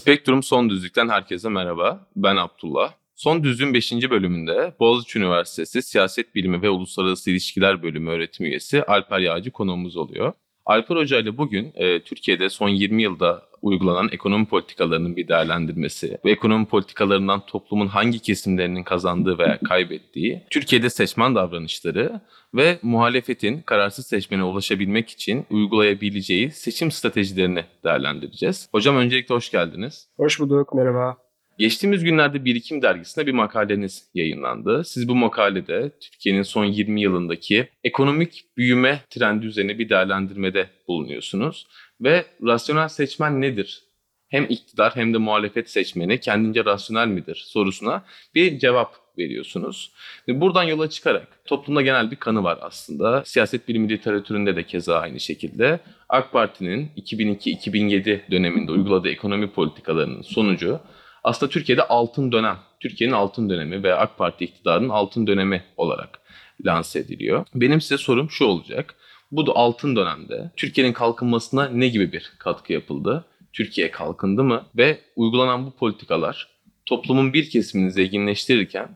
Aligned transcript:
Spektrum 0.00 0.42
Son 0.42 0.70
Düzlük'ten 0.70 1.08
herkese 1.08 1.48
merhaba. 1.48 2.06
Ben 2.16 2.36
Abdullah. 2.36 2.92
Son 3.14 3.44
Düzlük'ün 3.44 3.74
5. 3.74 3.92
bölümünde 3.92 4.74
Boğaziçi 4.80 5.18
Üniversitesi 5.18 5.82
Siyaset 5.82 6.34
Bilimi 6.34 6.62
ve 6.62 6.70
Uluslararası 6.70 7.30
İlişkiler 7.30 7.82
Bölümü 7.82 8.10
öğretim 8.10 8.46
üyesi 8.46 8.82
Alper 8.82 9.18
Yağcı 9.18 9.50
konuğumuz 9.50 9.96
oluyor. 9.96 10.32
Alper 10.66 10.96
Hoca 10.96 11.18
ile 11.18 11.36
bugün 11.36 11.72
e, 11.74 12.00
Türkiye'de 12.00 12.48
son 12.48 12.68
20 12.68 13.02
yılda 13.02 13.42
uygulanan 13.62 14.08
ekonomi 14.12 14.46
politikalarının 14.46 15.16
bir 15.16 15.28
değerlendirmesi 15.28 16.18
ve 16.24 16.30
ekonomi 16.30 16.66
politikalarından 16.66 17.46
toplumun 17.46 17.86
hangi 17.86 18.18
kesimlerinin 18.18 18.82
kazandığı 18.82 19.38
veya 19.38 19.58
kaybettiği, 19.58 20.42
Türkiye'de 20.50 20.90
seçmen 20.90 21.34
davranışları 21.34 22.20
ve 22.54 22.78
muhalefetin 22.82 23.62
kararsız 23.62 24.06
seçmene 24.06 24.44
ulaşabilmek 24.44 25.10
için 25.10 25.46
uygulayabileceği 25.50 26.50
seçim 26.50 26.90
stratejilerini 26.90 27.64
değerlendireceğiz. 27.84 28.68
Hocam 28.72 28.96
öncelikle 28.96 29.34
hoş 29.34 29.50
geldiniz. 29.50 30.08
Hoş 30.16 30.40
bulduk, 30.40 30.74
merhaba. 30.74 31.25
Geçtiğimiz 31.58 32.04
günlerde 32.04 32.44
Birikim 32.44 32.82
dergisinde 32.82 33.26
bir 33.26 33.32
makaleniz 33.32 34.10
yayınlandı. 34.14 34.84
Siz 34.84 35.08
bu 35.08 35.14
makalede 35.14 35.90
Türkiye'nin 36.00 36.42
son 36.42 36.64
20 36.64 37.00
yılındaki 37.00 37.68
ekonomik 37.84 38.44
büyüme 38.56 39.00
trendi 39.10 39.46
üzerine 39.46 39.78
bir 39.78 39.88
değerlendirmede 39.88 40.70
bulunuyorsunuz. 40.88 41.66
Ve 42.00 42.24
rasyonel 42.42 42.88
seçmen 42.88 43.40
nedir? 43.40 43.82
Hem 44.28 44.46
iktidar 44.48 44.96
hem 44.96 45.14
de 45.14 45.18
muhalefet 45.18 45.70
seçmeni 45.70 46.20
kendince 46.20 46.64
rasyonel 46.64 47.08
midir 47.08 47.44
sorusuna 47.46 48.04
bir 48.34 48.58
cevap 48.58 48.94
veriyorsunuz. 49.18 49.92
Ve 50.28 50.40
buradan 50.40 50.62
yola 50.62 50.90
çıkarak 50.90 51.44
toplumda 51.44 51.82
genel 51.82 52.10
bir 52.10 52.16
kanı 52.16 52.44
var 52.44 52.58
aslında. 52.60 53.22
Siyaset 53.24 53.68
bilimi 53.68 53.88
literatüründe 53.88 54.56
de 54.56 54.62
keza 54.62 54.98
aynı 54.98 55.20
şekilde. 55.20 55.80
AK 56.08 56.32
Parti'nin 56.32 56.90
2002-2007 56.96 58.30
döneminde 58.30 58.72
uyguladığı 58.72 59.08
ekonomi 59.08 59.50
politikalarının 59.50 60.22
sonucu 60.22 60.80
aslında 61.26 61.52
Türkiye'de 61.52 61.82
altın 61.82 62.32
dönem, 62.32 62.58
Türkiye'nin 62.80 63.14
altın 63.14 63.50
dönemi 63.50 63.82
veya 63.82 63.96
AK 63.96 64.18
Parti 64.18 64.44
iktidarının 64.44 64.88
altın 64.88 65.26
dönemi 65.26 65.64
olarak 65.76 66.20
lanse 66.64 66.98
ediliyor. 66.98 67.46
Benim 67.54 67.80
size 67.80 67.98
sorum 67.98 68.30
şu 68.30 68.44
olacak. 68.44 68.94
Bu 69.32 69.46
da 69.46 69.52
altın 69.56 69.96
dönemde 69.96 70.50
Türkiye'nin 70.56 70.92
kalkınmasına 70.92 71.68
ne 71.68 71.88
gibi 71.88 72.12
bir 72.12 72.32
katkı 72.38 72.72
yapıldı? 72.72 73.24
Türkiye 73.52 73.90
kalkındı 73.90 74.44
mı? 74.44 74.66
Ve 74.76 75.00
uygulanan 75.16 75.66
bu 75.66 75.70
politikalar 75.70 76.48
toplumun 76.86 77.32
bir 77.32 77.50
kesimini 77.50 77.90
zenginleştirirken 77.92 78.88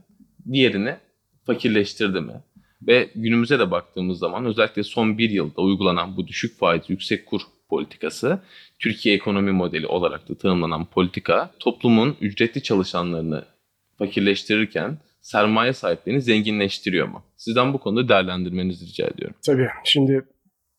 diğerini 0.52 0.96
fakirleştirdi 1.46 2.20
mi? 2.20 2.42
Ve 2.82 3.10
günümüze 3.14 3.58
de 3.58 3.70
baktığımız 3.70 4.18
zaman 4.18 4.44
özellikle 4.44 4.82
son 4.82 5.18
bir 5.18 5.30
yılda 5.30 5.60
uygulanan 5.62 6.16
bu 6.16 6.26
düşük 6.26 6.58
faiz, 6.58 6.82
yüksek 6.88 7.26
kur 7.26 7.42
politikası 7.70 8.38
Türkiye 8.78 9.14
ekonomi 9.14 9.52
modeli 9.52 9.86
olarak 9.86 10.28
da 10.28 10.34
tanımlanan 10.34 10.84
politika 10.84 11.50
toplumun 11.58 12.16
ücretli 12.20 12.62
çalışanlarını 12.62 13.44
fakirleştirirken 13.98 14.98
sermaye 15.20 15.72
sahiplerini 15.72 16.22
zenginleştiriyor 16.22 17.08
mu? 17.08 17.22
Sizden 17.36 17.72
bu 17.72 17.78
konuda 17.78 18.08
değerlendirmenizi 18.08 18.86
rica 18.86 19.06
ediyorum. 19.06 19.36
Tabii. 19.46 19.68
Şimdi 19.84 20.24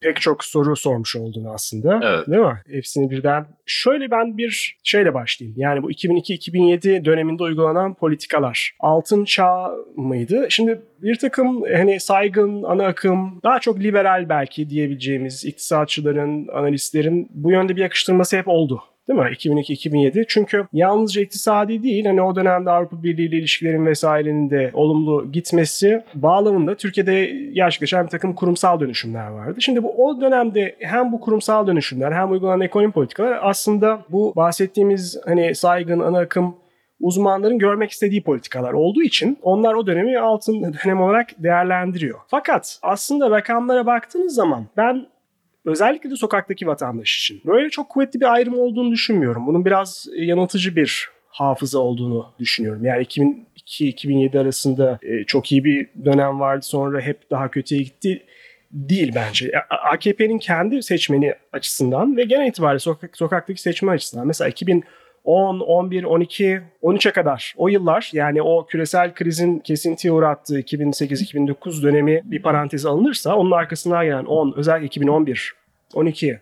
pek 0.01 0.22
çok 0.22 0.44
soru 0.44 0.75
sormuş 0.75 1.16
oldun 1.16 1.45
aslında. 1.45 2.00
Evet. 2.03 2.28
Değil 2.28 2.41
mi? 2.41 2.62
Hepsini 2.72 3.09
birden. 3.09 3.45
Şöyle 3.66 4.12
ben 4.12 4.38
bir 4.38 4.78
şeyle 4.84 5.13
başlayayım. 5.13 5.56
Yani 5.59 5.84
bu 5.84 5.91
2002-2007 5.91 7.06
döneminde 7.06 7.44
uygulanan 7.44 7.94
politikalar. 7.94 8.75
Altın 8.79 9.25
çağ 9.25 9.72
mıydı? 9.95 10.47
Şimdi 10.50 10.81
bir 11.01 11.16
takım 11.16 11.63
hani 11.75 12.00
saygın, 12.00 12.63
ana 12.63 12.85
akım, 12.85 13.39
daha 13.44 13.59
çok 13.59 13.79
liberal 13.79 14.29
belki 14.29 14.69
diyebileceğimiz 14.69 15.45
iktisatçıların, 15.45 16.47
analistlerin 16.47 17.28
bu 17.33 17.51
yönde 17.51 17.75
bir 17.75 17.81
yakıştırması 17.81 18.38
hep 18.38 18.47
oldu. 18.47 18.83
Değil 19.07 19.19
mi? 19.19 19.25
2002-2007. 19.25 20.25
Çünkü 20.28 20.67
yalnızca 20.73 21.22
iktisadi 21.22 21.84
değil 21.84 22.06
hani 22.06 22.22
o 22.22 22.35
dönemde 22.35 22.69
Avrupa 22.69 23.03
Birliği 23.03 23.28
ile 23.28 23.38
ilişkilerin 23.38 23.85
vesairenin 23.85 24.50
de 24.50 24.72
olumlu 24.73 25.31
gitmesi 25.31 26.03
bağlamında 26.13 26.75
Türkiye'de 26.75 27.25
gerçekleşen 27.53 28.06
bir 28.06 28.09
takım 28.09 28.35
kurumsal 28.35 28.79
dönüşümler 28.79 29.28
vardı. 29.28 29.62
Şimdi 29.62 29.84
bu 29.84 30.07
o 30.07 30.22
dönemde 30.22 30.75
hem 30.79 31.12
bu 31.12 31.19
kurumsal 31.19 31.67
dönüşümler 31.67 32.12
hem 32.12 32.31
uygulanan 32.31 32.62
ekonomi 32.62 32.91
politikalar 32.91 33.39
aslında 33.41 34.06
bu 34.09 34.34
bahsettiğimiz 34.35 35.18
hani 35.25 35.56
saygın 35.56 36.00
ana 36.00 36.19
akım 36.19 36.56
uzmanların 37.01 37.57
görmek 37.57 37.91
istediği 37.91 38.23
politikalar 38.23 38.73
olduğu 38.73 39.01
için 39.01 39.38
onlar 39.41 39.73
o 39.73 39.88
dönemi 39.88 40.19
altın 40.19 40.73
dönem 40.85 41.01
olarak 41.01 41.29
değerlendiriyor. 41.38 42.19
Fakat 42.28 42.79
aslında 42.81 43.29
rakamlara 43.29 43.85
baktığınız 43.85 44.35
zaman 44.35 44.66
ben 44.78 45.06
özellikle 45.66 46.11
de 46.11 46.16
sokaktaki 46.16 46.67
vatandaş 46.67 47.17
için 47.19 47.41
böyle 47.45 47.69
çok 47.69 47.89
kuvvetli 47.89 48.19
bir 48.19 48.33
ayrım 48.33 48.59
olduğunu 48.59 48.91
düşünmüyorum. 48.91 49.47
Bunun 49.47 49.66
biraz 49.66 50.07
yanıltıcı 50.16 50.75
bir 50.75 51.09
hafıza 51.27 51.79
olduğunu 51.79 52.33
düşünüyorum. 52.39 52.85
Yani 52.85 53.03
2002-2007 53.03 54.39
arasında 54.39 55.00
e, 55.03 55.23
çok 55.23 55.51
iyi 55.51 55.63
bir 55.63 55.88
dönem 56.05 56.39
vardı 56.39 56.66
sonra 56.66 57.01
hep 57.01 57.31
daha 57.31 57.51
kötüye 57.51 57.81
gitti 57.81 58.23
değil 58.71 59.11
bence. 59.16 59.51
AKP'nin 59.69 60.39
kendi 60.39 60.83
seçmeni 60.83 61.33
açısından 61.53 62.17
ve 62.17 62.23
genel 62.23 62.47
itibariyle 62.47 62.79
sokak, 62.79 63.17
sokaktaki 63.17 63.61
seçmen 63.61 63.94
açısından 63.94 64.27
mesela 64.27 64.47
2010, 65.25 65.59
11, 65.59 66.03
12, 66.03 66.61
13'e 66.83 67.11
kadar 67.11 67.53
o 67.57 67.67
yıllar 67.67 68.09
yani 68.13 68.41
o 68.41 68.65
küresel 68.65 69.13
krizin 69.13 69.59
kesintiye 69.59 70.13
uğrattığı 70.13 70.59
2008-2009 70.59 71.83
dönemi 71.83 72.21
bir 72.23 72.41
paranteze 72.41 72.89
alınırsa 72.89 73.35
onun 73.35 73.51
arkasına 73.51 74.03
gelen 74.03 74.25
10 74.25 74.53
özellikle 74.57 74.85
2011, 74.85 75.53
12 75.93 76.39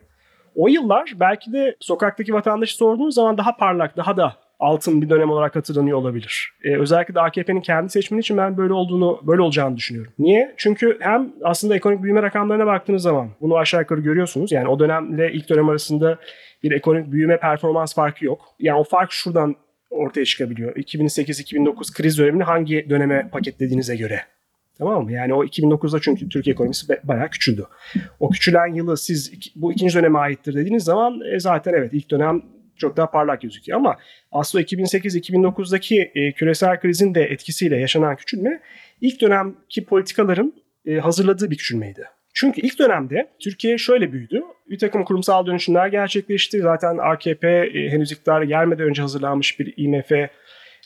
o 0.56 0.68
yıllar 0.68 1.14
belki 1.20 1.54
de 1.54 1.76
sokaktaki 1.80 2.34
vatandaşı 2.34 2.76
sorduğunuz 2.76 3.16
zaman 3.16 3.38
daha 3.38 3.58
parlak, 3.58 3.98
daha 3.98 4.18
da 4.18 4.36
altın 4.60 5.02
bir 5.02 5.10
dönem 5.10 5.30
olarak 5.32 5.56
hatırlanıyor 5.56 5.98
olabilir. 5.98 6.54
Ee, 6.64 6.78
özellikle 6.78 7.16
de 7.16 7.22
AKP'nin 7.22 7.62
kendi 7.62 7.90
seçmeni 7.90 8.20
için 8.20 8.38
ben 8.38 8.58
böyle 8.58 8.74
olduğunu, 8.74 9.22
böyle 9.24 9.42
olacağını 9.42 9.78
düşünüyorum. 9.78 10.14
Niye? 10.20 10.54
Çünkü 10.58 10.98
hem 11.02 11.30
aslında 11.44 11.76
ekonomik 11.76 12.04
büyüme 12.04 12.22
rakamlarına 12.22 12.66
baktığınız 12.66 13.02
zaman 13.02 13.30
bunu 13.42 13.58
aşağı 13.58 13.82
yukarı 13.82 14.02
görüyorsunuz. 14.02 14.52
Yani 14.52 14.68
o 14.68 14.80
dönemle 14.80 15.34
ilk 15.34 15.50
dönem 15.50 15.70
arasında 15.70 16.18
bir 16.64 16.72
ekonomik 16.72 17.12
büyüme 17.12 17.40
performans 17.40 17.96
farkı 17.96 18.26
yok. 18.26 18.42
Yani 18.60 18.80
o 18.80 18.84
fark 18.84 19.12
şuradan 19.12 19.56
ortaya 19.90 20.26
çıkabiliyor. 20.26 20.76
2008-2009 20.76 21.94
kriz 21.94 22.18
dönemini 22.18 22.44
hangi 22.44 22.90
döneme 22.90 23.30
paketlediğinize 23.30 23.96
göre. 23.96 24.22
Tamam 24.78 25.04
mı? 25.04 25.12
Yani 25.12 25.34
o 25.34 25.46
2009'da 25.46 26.02
çünkü 26.02 26.30
Türkiye 26.30 26.54
ekonomisi 26.54 26.88
bayağı 27.04 27.30
küçüldü. 27.30 27.66
O 28.20 28.30
küçülen 28.30 28.74
yılı 28.74 28.98
siz 28.98 29.34
bu 29.56 29.74
ikinci 29.74 29.96
döneme 29.96 30.20
aittir 30.20 30.56
dediğiniz 30.56 30.84
zaman 30.84 31.22
e, 31.22 31.40
zaten 31.40 31.74
evet 31.74 31.94
ilk 31.94 32.12
dönem 32.12 32.42
çok 32.78 32.98
daha 32.98 33.12
parlak 33.12 33.42
gözüküyor. 33.42 33.80
Ama 33.80 33.98
aslında 34.32 34.64
2008-2009'daki 34.64 36.12
e, 36.16 36.32
küresel 36.32 36.80
krizin 36.80 37.16
de 37.16 37.24
etkisiyle 37.24 37.78
yaşanan 37.78 38.16
küçülme 38.16 38.62
ilk 39.02 39.22
dönemki 39.22 39.86
politikaların 39.86 40.54
e, 40.86 40.96
hazırladığı 40.96 41.52
bir 41.52 41.58
küçülmeydi. 41.58 42.06
Çünkü 42.34 42.62
ilk 42.62 42.80
dönemde 42.80 43.30
Türkiye 43.40 43.78
şöyle 43.78 44.12
büyüdü. 44.12 44.42
Bir 44.70 44.80
takım 44.80 45.04
kurumsal 45.04 45.46
dönüşümler 45.46 45.88
gerçekleşti. 45.88 46.62
Zaten 46.62 46.98
AKP 46.98 47.48
e, 47.48 47.90
henüz 47.90 48.12
iktidara 48.12 48.44
gelmeden 48.44 48.86
önce 48.86 49.02
hazırlanmış 49.02 49.60
bir 49.60 49.74
IMF 49.78 50.12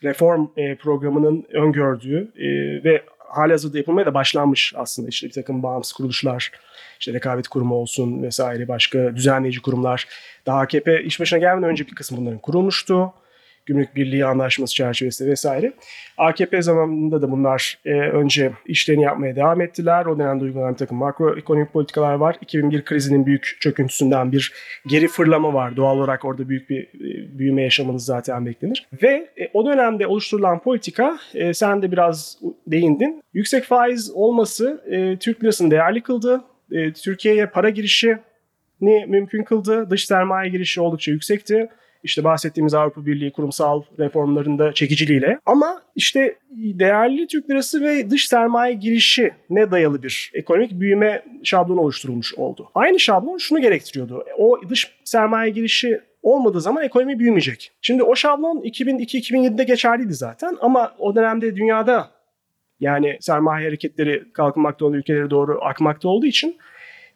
reform 0.04 0.48
e, 0.58 0.76
programının 0.76 1.46
öngördüğü 1.54 2.32
e, 2.36 2.48
ve 2.84 3.04
halihazırda 3.18 3.78
yapılmaya 3.78 4.06
da 4.06 4.14
başlanmış 4.14 4.74
aslında 4.78 5.10
işte 5.10 5.28
bir 5.28 5.34
takım 5.34 5.64
bağımsız 5.64 5.94
kuruluşlar, 5.94 6.52
işte 7.00 7.14
rekabet 7.14 7.48
kurumu 7.48 7.76
olsun 7.76 8.24
vesaire 8.24 8.68
başka 8.68 9.16
düzenleyici 9.16 9.62
kurumlar. 9.62 10.08
Daha 10.46 10.60
AKP 10.60 11.04
iş 11.04 11.20
başına 11.20 11.40
gelmeden 11.40 11.70
önce 11.70 11.88
bir 11.88 11.96
kısım 11.96 12.18
bunların 12.18 12.40
kurulmuştu. 12.40 13.14
Gümrük 13.66 13.96
Birliği 13.96 14.26
Anlaşması 14.26 14.76
çerçevesinde 14.76 15.30
vesaire. 15.30 15.74
AKP 16.18 16.62
zamanında 16.62 17.22
da 17.22 17.32
bunlar 17.32 17.80
e, 17.86 17.92
önce 17.92 18.52
işlerini 18.66 19.04
yapmaya 19.04 19.36
devam 19.36 19.62
ettiler. 19.62 20.06
O 20.06 20.20
dönemde 20.20 20.44
uygulanan 20.44 20.74
bir 20.74 20.78
takım 20.78 20.98
makroekonomik 20.98 21.74
politikalar 21.74 22.14
var. 22.14 22.38
2001 22.42 22.86
krizinin 22.86 23.26
büyük 23.26 23.58
çöküntüsünden 23.60 24.32
bir 24.32 24.54
geri 24.88 25.08
fırlama 25.08 25.54
var. 25.54 25.76
Doğal 25.76 25.98
olarak 25.98 26.26
orada 26.26 26.50
büyük 26.50 26.70
bir 26.70 26.84
e, 26.84 27.40
büyüme 27.40 27.62
yaşamanız 27.62 28.06
zaten 28.06 28.46
beklenir. 28.46 28.88
Ve 29.04 29.30
e, 29.38 29.50
o 29.54 29.66
dönemde 29.66 30.08
oluşturulan 30.08 30.60
politika, 30.60 31.18
e, 31.34 31.54
sen 31.54 31.82
de 31.82 31.92
biraz 31.92 32.38
değindin. 32.68 33.24
Yüksek 33.34 33.64
faiz 33.64 34.12
olması 34.12 34.84
e, 34.92 35.18
Türk 35.18 35.44
lirasını 35.44 35.72
değerli 35.72 36.02
kıldı. 36.02 36.44
E, 36.72 36.94
Türkiye'ye 36.94 37.46
para 37.46 37.70
girişi 37.70 38.18
ne 38.82 39.06
mümkün 39.06 39.44
kıldı. 39.44 39.90
Dış 39.90 40.06
sermaye 40.06 40.50
girişi 40.50 40.82
oldukça 40.82 41.12
yüksekti 41.12 41.70
işte 42.04 42.24
bahsettiğimiz 42.24 42.74
Avrupa 42.74 43.06
Birliği 43.06 43.32
kurumsal 43.32 43.84
reformlarında 44.00 44.74
çekiciliğiyle 44.74 45.40
ama 45.46 45.82
işte 45.96 46.36
değerli 46.52 47.28
Türk 47.28 47.50
lirası 47.50 47.82
ve 47.82 48.10
dış 48.10 48.28
sermaye 48.28 48.74
girişine 48.74 49.72
dayalı 49.72 50.04
bir 50.04 50.32
ekonomik 50.34 50.72
büyüme 50.72 51.24
şablonu 51.44 51.82
oluşturulmuş 51.82 52.34
oldu. 52.34 52.70
Aynı 52.76 53.00
şablon 53.00 53.38
şunu 53.38 53.62
gerektiriyordu. 53.62 54.26
O 54.38 54.60
dış 54.70 54.92
sermaye 55.04 55.52
girişi 55.52 56.02
olmadığı 56.24 56.62
zaman 56.62 56.84
ekonomi 56.84 57.20
büyümeyecek. 57.20 57.72
Şimdi 57.82 58.04
o 58.04 58.16
şablon 58.16 58.62
2002-2007'de 58.62 59.64
geçerliydi 59.64 60.14
zaten 60.14 60.58
ama 60.62 60.96
o 61.00 61.16
dönemde 61.16 61.56
dünyada 61.56 62.10
yani 62.80 63.18
sermaye 63.20 63.68
hareketleri 63.68 64.34
kalkınmakta 64.34 64.86
olan 64.86 64.98
ülkelere 64.98 65.30
doğru 65.30 65.60
akmakta 65.62 66.10
olduğu 66.10 66.26
için 66.26 66.58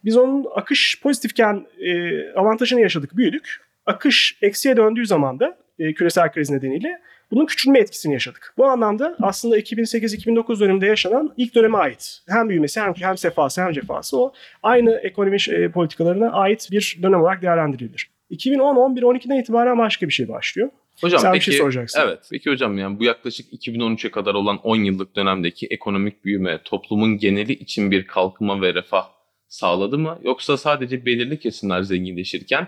biz 0.05 0.17
onun 0.17 0.45
akış 0.55 1.01
pozitifken 1.01 1.65
e, 1.79 2.31
avantajını 2.33 2.81
yaşadık, 2.81 3.17
büyüdük. 3.17 3.66
Akış 3.87 4.37
eksiye 4.41 4.77
döndüğü 4.77 5.05
zaman 5.05 5.39
da 5.39 5.57
e, 5.79 5.93
küresel 5.93 6.31
kriz 6.31 6.49
nedeniyle 6.49 7.01
bunun 7.31 7.45
küçülme 7.45 7.79
etkisini 7.79 8.13
yaşadık. 8.13 8.53
Bu 8.57 8.65
anlamda 8.65 9.17
aslında 9.21 9.59
2008-2009 9.59 10.59
döneminde 10.59 10.85
yaşanan 10.85 11.33
ilk 11.37 11.55
döneme 11.55 11.77
ait 11.77 12.21
hem 12.27 12.49
büyümesi 12.49 12.81
hem, 12.81 12.93
hem 12.93 13.17
sefası 13.17 13.61
hem 13.61 13.73
cefası 13.73 14.17
o 14.17 14.33
aynı 14.63 14.91
ekonomi 14.91 15.37
e, 15.49 15.71
politikalarına 15.71 16.31
ait 16.31 16.67
bir 16.71 16.99
dönem 17.03 17.21
olarak 17.21 17.41
değerlendirilebilir. 17.41 18.09
2010-11-12'den 18.31 19.39
itibaren 19.39 19.77
başka 19.77 20.07
bir 20.07 20.13
şey 20.13 20.29
başlıyor. 20.29 20.69
Hocam 21.01 21.19
Sen 21.19 21.33
bir 21.33 21.39
peki, 21.39 21.45
şey 21.45 21.57
soracaksın. 21.57 22.01
Evet. 22.05 22.19
Peki 22.31 22.49
hocam 22.49 22.77
yani 22.77 22.99
bu 22.99 23.03
yaklaşık 23.03 23.53
2013'e 23.53 24.11
kadar 24.11 24.33
olan 24.33 24.57
10 24.57 24.75
yıllık 24.75 25.15
dönemdeki 25.15 25.67
ekonomik 25.67 26.25
büyüme 26.25 26.61
toplumun 26.63 27.17
geneli 27.17 27.53
için 27.53 27.91
bir 27.91 28.07
kalkınma 28.07 28.61
ve 28.61 28.73
refah 28.73 29.09
sağladı 29.47 29.97
mı? 29.97 30.19
Yoksa 30.23 30.57
sadece 30.57 31.05
belirli 31.05 31.39
kesimler 31.39 31.81
zenginleşirken 31.81 32.67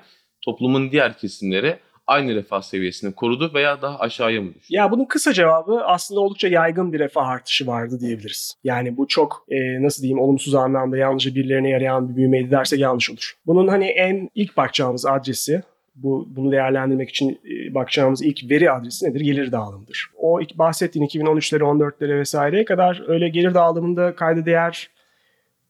toplumun 0.50 0.92
diğer 0.92 1.18
kesimleri 1.18 1.80
aynı 2.07 2.36
refah 2.36 2.62
seviyesini 2.62 3.13
korudu 3.13 3.51
veya 3.54 3.81
daha 3.81 4.00
aşağıya 4.00 4.42
mı 4.42 4.54
düştü? 4.54 4.75
Ya 4.75 4.92
bunun 4.92 5.06
kısa 5.06 5.34
cevabı 5.34 5.81
aslında 5.86 6.22
oldukça 6.22 6.48
yaygın 6.48 6.94
bir 6.94 7.00
refah 7.00 7.28
artışı 7.28 7.68
vardı 7.68 8.00
diyebiliriz. 8.00 8.56
Yani 8.63 8.98
bu 8.98 9.07
çok 9.07 9.46
e, 9.50 9.84
nasıl 9.84 10.01
diyeyim 10.01 10.19
olumsuz 10.19 10.56
anlamda 10.56 10.98
yalnızca 10.98 11.36
birilerine 11.36 11.69
yarayan 11.69 12.10
bir 12.10 12.16
büyümeydi 12.16 12.51
dersek 12.51 12.80
yanlış 12.80 13.12
olur. 13.12 13.34
Bunun 13.46 13.68
hani 13.68 13.86
en 13.86 14.30
ilk 14.36 14.57
bakacağımız 14.57 15.06
adresi 15.06 15.63
bu 15.96 16.28
bunu 16.36 16.51
değerlendirmek 16.51 17.10
için 17.10 17.30
e, 17.30 17.74
bakacağımız 17.74 18.22
ilk 18.22 18.51
veri 18.51 18.72
adresi 18.72 19.06
nedir? 19.06 19.22
Gelir 19.22 19.51
dağılımıdır. 19.51 20.10
O 20.18 20.40
bahsettiğin 20.56 21.06
2013'lere 21.06 21.62
14'lere 21.62 22.19
vesaireye 22.19 22.66
kadar 22.66 23.04
öyle 23.07 23.30
gelir 23.30 23.54
dağılımında 23.54 24.16
kayda 24.16 24.46
değer 24.46 24.90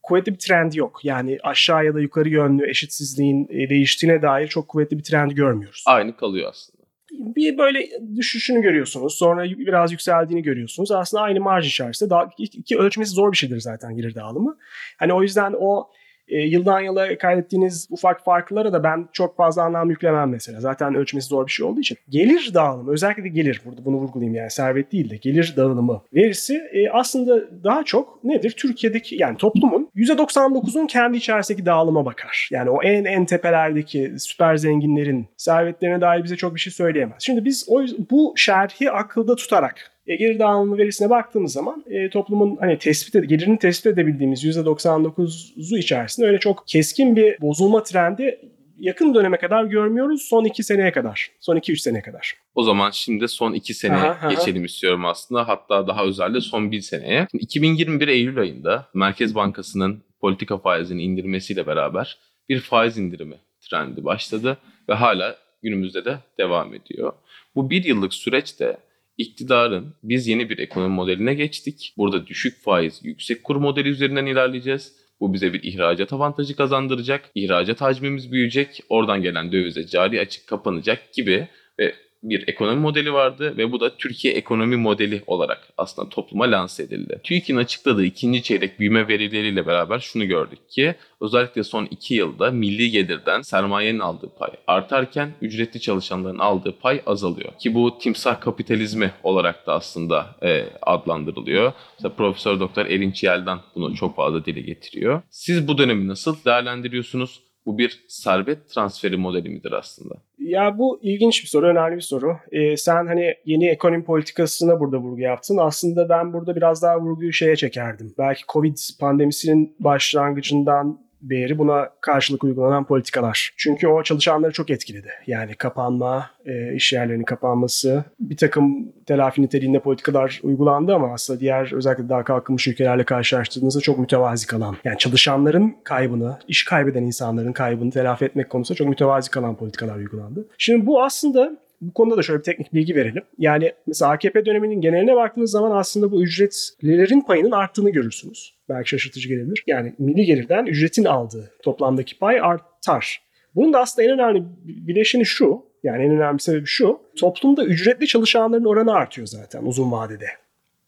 kuvvetli 0.03 0.33
bir 0.33 0.37
trend 0.37 0.73
yok. 0.73 0.99
Yani 1.03 1.37
aşağı 1.43 1.85
ya 1.85 1.93
da 1.93 1.99
yukarı 1.99 2.29
yönlü 2.29 2.69
eşitsizliğin 2.69 3.47
e, 3.49 3.69
değiştiğine 3.69 4.21
dair 4.21 4.47
çok 4.47 4.67
kuvvetli 4.67 4.97
bir 4.97 5.03
trend 5.03 5.31
görmüyoruz 5.31 5.83
Aynı 5.87 6.15
kalıyor 6.15 6.49
aslında. 6.49 6.79
bir 7.11 7.57
böyle 7.57 7.89
düşüşünü 8.15 8.61
görüyorsunuz. 8.61 9.17
Sonra 9.17 9.43
biraz 9.43 9.91
yükseldiğini 9.91 10.43
görüyorsunuz. 10.43 10.91
Aslında 10.91 11.23
aynı 11.23 11.39
marj 11.39 11.67
içerisinde. 11.67 12.09
Daha, 12.09 12.29
iki 12.37 12.77
ölçmesi 12.77 13.11
zor 13.11 13.31
bir 13.31 13.37
şeydir 13.37 13.59
zaten 13.59 13.95
gelir 13.95 14.15
dağılımı. 14.15 14.57
Hani 14.99 15.13
o 15.13 15.21
yüzden 15.21 15.53
o 15.59 15.89
e, 16.29 16.39
yıldan 16.39 16.79
yıla 16.79 17.17
kaydettiğiniz 17.17 17.87
ufak 17.91 18.23
farklara 18.23 18.73
da 18.73 18.83
ben 18.83 19.07
çok 19.13 19.37
fazla 19.37 19.63
anlam 19.63 19.89
yüklemem 19.89 20.29
mesela. 20.29 20.59
Zaten 20.59 20.95
ölçmesi 20.95 21.27
zor 21.27 21.45
bir 21.45 21.51
şey 21.51 21.65
olduğu 21.65 21.79
için. 21.79 21.97
Gelir 22.09 22.51
dağılımı 22.53 22.91
özellikle 22.91 23.23
de 23.23 23.29
gelir 23.29 23.61
burada 23.65 23.85
bunu 23.85 23.95
vurgulayayım 23.95 24.35
yani 24.35 24.51
servet 24.51 24.91
değil 24.91 25.09
de 25.09 25.17
gelir 25.17 25.53
dağılımı 25.57 26.01
verisi 26.13 26.61
e, 26.73 26.89
aslında 26.89 27.63
daha 27.63 27.83
çok 27.83 28.23
nedir? 28.23 28.53
Türkiye'deki 28.57 29.15
yani 29.15 29.37
toplumun 29.37 29.89
%99'un 29.95 30.87
kendi 30.87 31.17
içerisindeki 31.17 31.65
dağılıma 31.65 32.05
bakar. 32.05 32.49
Yani 32.51 32.69
o 32.69 32.83
en 32.83 33.05
en 33.05 33.25
tepelerdeki 33.25 34.13
süper 34.17 34.57
zenginlerin 34.57 35.27
servetlerine 35.37 36.01
dair 36.01 36.23
bize 36.23 36.35
çok 36.35 36.55
bir 36.55 36.59
şey 36.59 36.73
söyleyemez. 36.73 37.15
Şimdi 37.19 37.45
biz 37.45 37.65
o 37.69 37.81
bu 38.11 38.33
şerhi 38.35 38.91
akılda 38.91 39.35
tutarak 39.35 39.91
e, 40.09 40.15
gelir 40.15 40.39
dağılımı 40.39 40.77
verisine 40.77 41.09
baktığımız 41.09 41.53
zaman 41.53 41.83
e, 41.89 42.09
toplumun 42.09 42.57
hani 42.59 42.77
tespit 42.77 43.15
ed- 43.15 43.25
gelirini 43.25 43.59
tespit 43.59 43.85
edebildiğimiz 43.85 44.45
%99'u 44.45 45.77
içerisinde 45.77 46.27
öyle 46.27 46.39
çok 46.39 46.63
keskin 46.67 47.15
bir 47.15 47.41
bozulma 47.41 47.83
trendi 47.83 48.39
yakın 48.79 49.15
döneme 49.15 49.37
kadar 49.37 49.63
görmüyoruz. 49.63 50.21
Son 50.21 50.45
2 50.45 50.63
seneye 50.63 50.91
kadar. 50.91 51.31
Son 51.39 51.57
2-3 51.57 51.75
seneye 51.77 52.01
kadar. 52.01 52.33
O 52.55 52.63
zaman 52.63 52.91
şimdi 52.91 53.27
son 53.27 53.53
2 53.53 53.73
seneye 53.73 53.97
Aha, 53.97 54.09
aha. 54.09 54.29
geçelim 54.29 54.65
istiyorum 54.65 55.05
aslında. 55.05 55.47
Hatta 55.47 55.87
daha 55.87 56.05
özelde 56.05 56.41
son 56.41 56.71
1 56.71 56.81
seneye. 56.81 57.27
Şimdi 57.31 57.43
2021 57.43 58.07
Eylül 58.07 58.39
ayında 58.39 58.85
Merkez 58.93 59.35
Bankası'nın 59.35 60.03
politika 60.21 60.57
faizini 60.57 61.03
indirmesiyle 61.03 61.67
beraber 61.67 62.17
bir 62.49 62.59
faiz 62.59 62.97
indirimi 62.97 63.35
trendi 63.69 64.05
başladı 64.05 64.57
ve 64.89 64.93
hala 64.93 65.35
günümüzde 65.63 66.05
de 66.05 66.17
devam 66.39 66.73
ediyor. 66.73 67.13
Bu 67.55 67.69
bir 67.69 67.83
yıllık 67.83 68.13
süreçte 68.13 68.77
iktidarın 69.19 69.93
biz 70.03 70.27
yeni 70.27 70.49
bir 70.49 70.57
ekonomi 70.57 70.95
modeline 70.95 71.33
geçtik. 71.33 71.93
Burada 71.97 72.27
düşük 72.27 72.63
faiz, 72.63 72.99
yüksek 73.03 73.43
kur 73.43 73.55
modeli 73.55 73.89
üzerinden 73.89 74.25
ilerleyeceğiz. 74.25 74.93
Bu 75.19 75.33
bize 75.33 75.53
bir 75.53 75.63
ihracat 75.63 76.13
avantajı 76.13 76.55
kazandıracak. 76.55 77.29
İhracat 77.35 77.81
hacmimiz 77.81 78.31
büyüyecek. 78.31 78.83
Oradan 78.89 79.21
gelen 79.21 79.51
dövize 79.51 79.87
cari 79.87 80.21
açık 80.21 80.47
kapanacak 80.47 81.13
gibi 81.13 81.47
ve 81.79 81.95
bir 82.23 82.47
ekonomi 82.47 82.81
modeli 82.81 83.13
vardı 83.13 83.57
ve 83.57 83.71
bu 83.71 83.79
da 83.79 83.97
Türkiye 83.97 84.33
ekonomi 84.33 84.75
modeli 84.75 85.23
olarak 85.27 85.67
aslında 85.77 86.09
topluma 86.09 86.51
lanse 86.51 86.83
edildi. 86.83 87.19
TÜİK'in 87.23 87.57
açıkladığı 87.57 88.05
ikinci 88.05 88.43
çeyrek 88.43 88.79
büyüme 88.79 89.07
verileriyle 89.07 89.67
beraber 89.67 89.99
şunu 89.99 90.25
gördük 90.25 90.69
ki 90.69 90.95
özellikle 91.21 91.63
son 91.63 91.85
iki 91.91 92.13
yılda 92.13 92.51
milli 92.51 92.91
gelirden 92.91 93.41
sermayenin 93.41 93.99
aldığı 93.99 94.29
pay 94.39 94.49
artarken 94.67 95.33
ücretli 95.41 95.81
çalışanların 95.81 96.39
aldığı 96.39 96.79
pay 96.79 97.01
azalıyor. 97.05 97.51
Ki 97.59 97.73
bu 97.73 97.97
timsah 97.99 98.41
kapitalizmi 98.41 99.11
olarak 99.23 99.67
da 99.67 99.73
aslında 99.73 100.35
e, 100.43 100.65
adlandırılıyor. 100.81 101.73
Mesela 101.97 102.15
Profesör 102.15 102.59
Doktor 102.59 102.85
Erinç 102.85 103.23
Yel'den 103.23 103.59
bunu 103.75 103.95
çok 103.95 104.15
fazla 104.15 104.45
dile 104.45 104.61
getiriyor. 104.61 105.21
Siz 105.29 105.67
bu 105.67 105.77
dönemi 105.77 106.07
nasıl 106.07 106.35
değerlendiriyorsunuz? 106.45 107.48
Bu 107.65 107.77
bir 107.77 108.05
servet 108.07 108.69
transferi 108.69 109.17
modeli 109.17 109.49
midir 109.49 109.71
aslında? 109.71 110.15
Ya 110.39 110.77
bu 110.77 110.99
ilginç 111.01 111.43
bir 111.43 111.47
soru, 111.47 111.67
önemli 111.67 111.95
bir 111.95 112.01
soru. 112.01 112.37
Ee, 112.51 112.77
sen 112.77 113.07
hani 113.07 113.33
yeni 113.45 113.69
ekonomi 113.69 114.03
politikasına 114.03 114.79
burada 114.79 114.97
vurgu 114.97 115.21
yaptın. 115.21 115.57
Aslında 115.57 116.09
ben 116.09 116.33
burada 116.33 116.55
biraz 116.55 116.81
daha 116.81 116.99
vurguyu 116.99 117.33
şeye 117.33 117.55
çekerdim. 117.55 118.13
Belki 118.17 118.41
Covid 118.47 118.77
pandemisinin 118.99 119.75
başlangıcından 119.79 121.08
beri 121.21 121.57
buna 121.57 121.89
karşılık 122.01 122.43
uygulanan 122.43 122.83
politikalar. 122.83 123.53
Çünkü 123.57 123.87
o 123.87 124.03
çalışanları 124.03 124.51
çok 124.51 124.69
etkiledi. 124.69 125.09
Yani 125.27 125.55
kapanma, 125.55 126.29
e, 126.45 126.73
iş 126.75 126.93
yerlerinin 126.93 127.23
kapanması, 127.23 128.03
bir 128.19 128.37
takım 128.37 128.91
telafi 129.05 129.41
niteliğinde 129.41 129.79
politikalar 129.79 130.39
uygulandı 130.43 130.95
ama 130.95 131.13
aslında 131.13 131.39
diğer 131.39 131.73
özellikle 131.73 132.09
daha 132.09 132.23
kalkınmış 132.23 132.67
ülkelerle 132.67 133.03
karşılaştırdığınızda 133.03 133.79
çok 133.79 133.99
mütevazi 133.99 134.47
kalan. 134.47 134.75
Yani 134.83 134.97
çalışanların 134.97 135.75
kaybını, 135.83 136.37
iş 136.47 136.65
kaybeden 136.65 137.03
insanların 137.03 137.53
kaybını 137.53 137.91
telafi 137.91 138.25
etmek 138.25 138.49
konusunda 138.49 138.77
çok 138.77 138.87
mütevazi 138.87 139.31
kalan 139.31 139.55
politikalar 139.55 139.95
uygulandı. 139.95 140.47
Şimdi 140.57 140.85
bu 140.85 141.03
aslında 141.03 141.57
bu 141.81 141.93
konuda 141.93 142.17
da 142.17 142.21
şöyle 142.21 142.39
bir 142.39 142.43
teknik 142.43 142.73
bilgi 142.73 142.95
verelim. 142.95 143.23
Yani 143.37 143.73
mesela 143.87 144.11
AKP 144.11 144.45
döneminin 144.45 144.81
geneline 144.81 145.15
baktığınız 145.15 145.51
zaman 145.51 145.71
aslında 145.71 146.11
bu 146.11 146.23
ücretlilerin 146.23 147.21
payının 147.21 147.51
arttığını 147.51 147.89
görürsünüz. 147.89 148.53
Belki 148.69 148.89
şaşırtıcı 148.89 149.29
gelebilir. 149.29 149.63
Yani 149.67 149.93
milli 149.99 150.25
gelirden 150.25 150.65
ücretin 150.65 151.05
aldığı 151.05 151.51
toplamdaki 151.63 152.19
pay 152.19 152.41
artar. 152.41 153.21
Bunun 153.55 153.73
da 153.73 153.79
aslında 153.79 154.07
en 154.07 154.13
önemli 154.13 154.43
bileşeni 154.65 155.25
şu. 155.25 155.65
Yani 155.83 156.03
en 156.03 156.11
önemli 156.11 156.39
sebebi 156.39 156.65
şu. 156.65 156.99
Toplumda 157.19 157.65
ücretli 157.65 158.07
çalışanların 158.07 158.65
oranı 158.65 158.93
artıyor 158.93 159.27
zaten 159.27 159.63
uzun 159.63 159.91
vadede. 159.91 160.27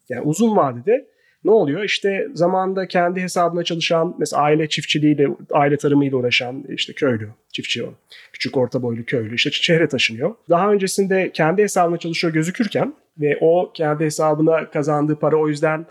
Yani 0.10 0.22
uzun 0.22 0.56
vadede 0.56 1.08
ne 1.44 1.52
oluyor? 1.52 1.84
İşte 1.84 2.28
zamanında 2.34 2.88
kendi 2.88 3.22
hesabına 3.22 3.64
çalışan, 3.64 4.16
mesela 4.20 4.42
aile 4.42 4.70
çiftçiliğiyle, 4.70 5.28
aile 5.52 5.78
tarımıyla 5.78 6.18
uğraşan 6.18 6.64
işte 6.70 6.94
köylü, 6.94 7.30
çiftçi 7.54 7.84
o. 7.84 7.94
Küçük 8.34 8.58
orta 8.58 8.82
boylu 8.82 9.06
köylü 9.06 9.36
işte 9.36 9.50
şehre 9.52 9.88
taşınıyor. 9.88 10.36
Daha 10.50 10.72
öncesinde 10.72 11.32
kendi 11.34 11.64
hesabına 11.64 11.98
çalışıyor 11.98 12.34
gözükürken 12.34 12.94
ve 13.18 13.38
o 13.42 13.72
kendi 13.74 14.04
hesabına 14.04 14.70
kazandığı 14.70 15.20
para 15.20 15.36
o 15.36 15.48
yüzden 15.48 15.86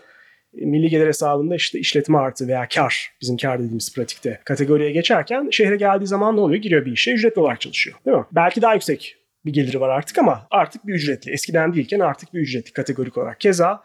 milli 0.53 0.89
gelir 0.89 1.07
hesabında 1.07 1.55
işte 1.55 1.79
işletme 1.79 2.17
artı 2.17 2.47
veya 2.47 2.67
kar 2.75 3.11
bizim 3.21 3.37
kar 3.37 3.59
dediğimiz 3.59 3.95
pratikte 3.95 4.39
kategoriye 4.45 4.91
geçerken 4.91 5.49
şehre 5.51 5.75
geldiği 5.75 6.07
zaman 6.07 6.35
ne 6.35 6.39
oluyor? 6.39 6.61
Giriyor 6.61 6.85
bir 6.85 6.91
işe 6.91 7.11
ücretli 7.11 7.39
olarak 7.39 7.61
çalışıyor. 7.61 7.97
Değil 8.05 8.17
mi? 8.17 8.25
Belki 8.31 8.61
daha 8.61 8.73
yüksek 8.73 9.15
bir 9.45 9.53
geliri 9.53 9.79
var 9.81 9.89
artık 9.89 10.17
ama 10.17 10.47
artık 10.51 10.87
bir 10.87 10.93
ücretli. 10.93 11.31
Eskiden 11.31 11.73
değilken 11.73 11.99
artık 11.99 12.33
bir 12.33 12.39
ücretli 12.39 12.73
kategorik 12.73 13.17
olarak. 13.17 13.39
Keza 13.39 13.83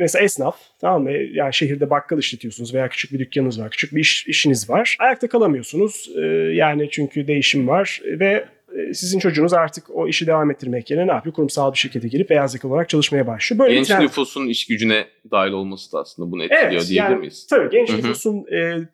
mesela 0.00 0.24
esnaf 0.24 0.56
tamam 0.80 1.02
mı? 1.02 1.12
Yani 1.12 1.54
şehirde 1.54 1.90
bakkal 1.90 2.18
işletiyorsunuz 2.18 2.74
veya 2.74 2.88
küçük 2.88 3.12
bir 3.12 3.18
dükkanınız 3.18 3.60
var, 3.60 3.70
küçük 3.70 3.94
bir 3.94 4.00
iş, 4.00 4.26
işiniz 4.26 4.70
var. 4.70 4.96
Ayakta 4.98 5.28
kalamıyorsunuz. 5.28 6.10
Ee, 6.16 6.20
yani 6.54 6.88
çünkü 6.90 7.26
değişim 7.26 7.68
var 7.68 8.00
ve 8.04 8.44
sizin 8.92 9.18
çocuğunuz 9.18 9.52
artık 9.52 9.84
o 9.90 10.08
işi 10.08 10.26
devam 10.26 10.50
ettirmek 10.50 10.90
yerine 10.90 11.06
ne 11.06 11.12
yapıyor? 11.12 11.34
Kurumsal 11.34 11.72
bir 11.72 11.78
şirkete 11.78 12.08
girip 12.08 12.30
beyaz 12.30 12.54
yakalı 12.54 12.72
olarak 12.72 12.88
çalışmaya 12.88 13.26
başlıyor. 13.26 13.58
Böyle 13.58 13.74
Genç 13.74 13.90
trend- 13.90 14.02
nüfusun 14.02 14.46
iş 14.46 14.66
gücüne 14.66 15.06
dahil 15.30 15.52
olması 15.52 15.92
da 15.92 15.98
aslında 15.98 16.30
bunu 16.30 16.42
etkiliyor 16.44 16.72
Evet, 16.72 16.88
diyebilir 16.88 17.10
yani 17.10 17.18
miyiz? 17.18 17.46
Tabii 17.50 17.70
genç 17.70 17.88
Hı 17.88 17.92
hı. 17.92 17.96
nüfusun 17.96 18.44
e, 18.52 18.88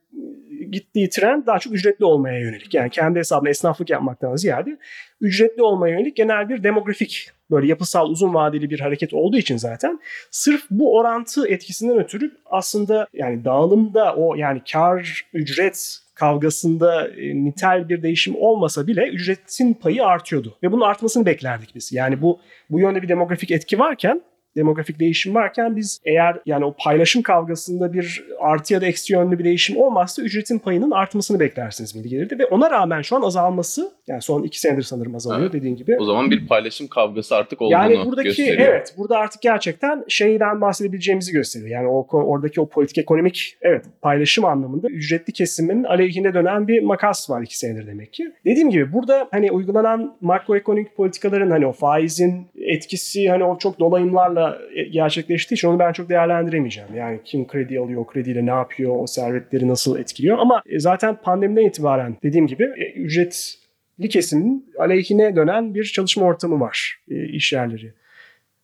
gittiği 0.70 1.08
trend 1.08 1.46
daha 1.46 1.58
çok 1.58 1.74
ücretli 1.74 2.04
olmaya 2.04 2.40
yönelik. 2.40 2.74
Yani 2.74 2.90
kendi 2.90 3.18
hesabına 3.18 3.50
esnaflık 3.50 3.90
yapmaktan 3.90 4.36
ziyade 4.36 4.78
ücretli 5.20 5.62
olmaya 5.62 5.94
yönelik 5.94 6.16
genel 6.16 6.48
bir 6.48 6.62
demografik 6.62 7.30
böyle 7.50 7.66
yapısal 7.66 8.08
uzun 8.08 8.34
vadeli 8.34 8.70
bir 8.70 8.80
hareket 8.80 9.14
olduğu 9.14 9.36
için 9.36 9.56
zaten 9.56 10.00
sırf 10.30 10.62
bu 10.70 10.96
orantı 10.98 11.48
etkisinden 11.48 11.98
ötürü 11.98 12.30
aslında 12.46 13.06
yani 13.12 13.44
dağılımda 13.44 14.14
o 14.14 14.34
yani 14.34 14.62
kar 14.72 15.26
ücret 15.32 15.98
kavgasında 16.16 17.08
e, 17.08 17.44
nitel 17.44 17.88
bir 17.88 18.02
değişim 18.02 18.34
olmasa 18.36 18.86
bile 18.86 19.08
ücretin 19.08 19.74
payı 19.74 20.04
artıyordu. 20.04 20.58
Ve 20.62 20.72
bunun 20.72 20.84
artmasını 20.84 21.26
beklerdik 21.26 21.74
biz. 21.74 21.92
Yani 21.92 22.22
bu 22.22 22.40
bu 22.70 22.80
yönde 22.80 23.02
bir 23.02 23.08
demografik 23.08 23.50
etki 23.50 23.78
varken 23.78 24.22
demografik 24.56 25.00
değişim 25.00 25.34
varken 25.34 25.76
biz 25.76 26.00
eğer 26.04 26.38
yani 26.46 26.64
o 26.64 26.74
paylaşım 26.84 27.22
kavgasında 27.22 27.92
bir 27.92 28.24
artı 28.40 28.74
ya 28.74 28.80
da 28.80 28.86
eksi 28.86 29.12
yönlü 29.12 29.38
bir 29.38 29.44
değişim 29.44 29.76
olmazsa 29.76 30.22
ücretin 30.22 30.58
payının 30.58 30.90
artmasını 30.90 31.40
beklersiniz 31.40 31.92
gibi 31.94 32.08
gelirdi. 32.08 32.38
Ve 32.38 32.46
ona 32.46 32.70
rağmen 32.70 33.02
şu 33.02 33.16
an 33.16 33.22
azalması 33.22 33.90
yani 34.06 34.22
son 34.22 34.42
iki 34.42 34.60
senedir 34.60 34.82
sanırım 34.82 35.14
azalıyor 35.14 35.42
Evet. 35.42 35.52
dediğin 35.52 35.76
gibi. 35.76 35.96
O 36.00 36.04
zaman 36.04 36.30
bir 36.30 36.46
paylaşım 36.46 36.86
kavgası 36.88 37.36
artık 37.36 37.62
olduğunu 37.62 37.72
Yani 37.72 38.04
buradaki 38.06 38.28
gösteriyor. 38.28 38.68
evet 38.68 38.94
burada 38.98 39.18
artık 39.18 39.42
gerçekten 39.42 40.04
şeyden 40.08 40.60
bahsedebileceğimizi 40.60 41.32
gösteriyor. 41.32 41.70
Yani 41.70 41.88
o 41.88 42.06
oradaki 42.12 42.60
o 42.60 42.68
politik 42.68 42.98
ekonomik 42.98 43.56
evet 43.62 43.84
paylaşım 44.02 44.44
anlamında 44.44 44.88
ücretli 44.88 45.32
kesimin 45.32 45.84
aleyhine 45.84 46.34
dönen 46.34 46.68
bir 46.68 46.82
makas 46.82 47.30
var 47.30 47.42
iki 47.42 47.58
senedir 47.58 47.86
demek 47.86 48.12
ki. 48.12 48.32
Dediğim 48.44 48.70
gibi 48.70 48.92
burada 48.92 49.28
hani 49.30 49.52
uygulanan 49.52 50.16
makroekonomik 50.20 50.96
politikaların 50.96 51.50
hani 51.50 51.66
o 51.66 51.72
faizin 51.72 52.46
etkisi 52.58 53.28
hani 53.28 53.44
o 53.44 53.58
çok 53.58 53.78
dolayımlarla 53.80 54.45
gerçekleştiği 54.90 55.56
için 55.56 55.68
onu 55.68 55.78
ben 55.78 55.92
çok 55.92 56.08
değerlendiremeyeceğim. 56.08 56.94
Yani 56.96 57.20
kim 57.24 57.46
kredi 57.46 57.78
alıyor, 57.78 58.00
o 58.00 58.06
krediyle 58.06 58.46
ne 58.46 58.50
yapıyor, 58.50 58.96
o 58.98 59.06
servetleri 59.06 59.68
nasıl 59.68 59.98
etkiliyor 59.98 60.38
ama 60.38 60.62
e, 60.66 60.78
zaten 60.78 61.16
pandemiden 61.22 61.66
itibaren 61.66 62.16
dediğim 62.22 62.46
gibi 62.46 62.64
e, 62.64 62.92
ücret 62.92 63.58
li 64.00 64.08
kesimin 64.08 64.72
aleyhine 64.78 65.36
dönen 65.36 65.74
bir 65.74 65.84
çalışma 65.84 66.24
ortamı 66.26 66.60
var 66.60 66.98
e, 67.10 67.28
iş 67.28 67.52
yerleri. 67.52 67.92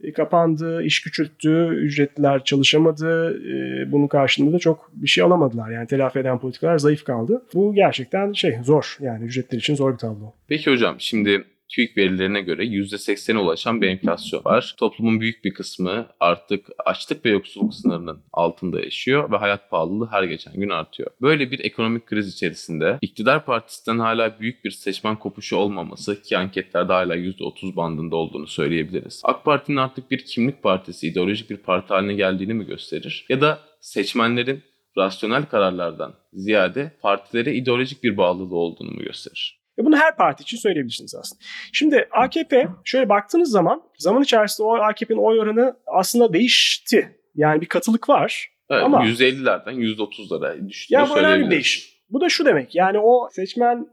E, 0.02 0.12
kapandı, 0.12 0.82
iş 0.82 1.02
küçülttü, 1.02 1.68
ücretliler 1.72 2.44
çalışamadı. 2.44 3.40
E, 3.52 3.92
bunun 3.92 4.06
karşılığında 4.06 4.52
da 4.52 4.58
çok 4.58 4.90
bir 4.94 5.08
şey 5.08 5.24
alamadılar. 5.24 5.70
Yani 5.70 5.86
telafi 5.86 6.18
eden 6.18 6.38
politikalar 6.38 6.78
zayıf 6.78 7.04
kaldı. 7.04 7.42
Bu 7.54 7.74
gerçekten 7.74 8.32
şey 8.32 8.58
zor. 8.64 8.96
Yani 9.00 9.24
ücretler 9.24 9.58
için 9.58 9.74
zor 9.74 9.92
bir 9.92 9.98
tablo. 9.98 10.32
Peki 10.48 10.70
hocam 10.70 10.96
şimdi 10.98 11.44
TÜİK 11.72 11.96
verilerine 11.96 12.40
göre 12.40 12.64
%80'e 12.64 13.38
ulaşan 13.38 13.82
bir 13.82 13.88
enflasyon 13.88 14.44
var. 14.44 14.74
Toplumun 14.78 15.20
büyük 15.20 15.44
bir 15.44 15.54
kısmı 15.54 16.06
artık 16.20 16.66
açlık 16.84 17.24
ve 17.24 17.30
yoksulluk 17.30 17.74
sınırının 17.74 18.22
altında 18.32 18.80
yaşıyor 18.80 19.32
ve 19.32 19.36
hayat 19.36 19.70
pahalılığı 19.70 20.08
her 20.10 20.22
geçen 20.22 20.54
gün 20.54 20.68
artıyor. 20.68 21.10
Böyle 21.22 21.50
bir 21.50 21.64
ekonomik 21.64 22.06
kriz 22.06 22.34
içerisinde 22.34 22.98
iktidar 23.00 23.44
partisinden 23.44 23.98
hala 23.98 24.40
büyük 24.40 24.64
bir 24.64 24.70
seçmen 24.70 25.18
kopuşu 25.18 25.56
olmaması 25.56 26.22
ki 26.22 26.38
anketlerde 26.38 26.92
hala 26.92 27.16
%30 27.16 27.76
bandında 27.76 28.16
olduğunu 28.16 28.46
söyleyebiliriz. 28.46 29.20
AK 29.24 29.44
Parti'nin 29.44 29.76
artık 29.76 30.10
bir 30.10 30.24
kimlik 30.24 30.62
partisi, 30.62 31.08
ideolojik 31.08 31.50
bir 31.50 31.56
parti 31.56 31.88
haline 31.88 32.14
geldiğini 32.14 32.54
mi 32.54 32.66
gösterir? 32.66 33.26
Ya 33.28 33.40
da 33.40 33.60
seçmenlerin 33.80 34.62
rasyonel 34.96 35.44
kararlardan 35.44 36.14
ziyade 36.32 36.92
partilere 37.02 37.54
ideolojik 37.54 38.04
bir 38.04 38.16
bağlılığı 38.16 38.56
olduğunu 38.56 38.90
mu 38.90 39.02
gösterir? 39.02 39.61
Ve 39.78 39.84
bunu 39.84 39.96
her 39.96 40.16
parti 40.16 40.42
için 40.42 40.56
söyleyebilirsiniz 40.56 41.14
aslında. 41.14 41.40
Şimdi 41.72 42.08
AKP 42.10 42.68
şöyle 42.84 43.08
baktığınız 43.08 43.50
zaman 43.50 43.82
zaman 43.98 44.22
içerisinde 44.22 44.66
o 44.66 44.74
AKP'nin 44.74 45.18
oy 45.18 45.40
oranı 45.40 45.76
aslında 45.86 46.32
değişti. 46.32 47.18
Yani 47.34 47.60
bir 47.60 47.66
katılık 47.66 48.08
var. 48.08 48.48
Evet, 48.70 48.84
Ama- 48.84 49.04
%50'lerden 49.04 49.74
%30'lara 49.74 50.68
düştüğünü 50.68 50.98
Ya 50.98 51.08
bu 51.10 51.16
önemli 51.16 51.46
bir 51.46 51.50
değişim. 51.50 51.92
Bu 52.10 52.20
da 52.20 52.28
şu 52.28 52.44
demek 52.44 52.74
yani 52.74 52.98
o 52.98 53.28
seçmen 53.32 53.86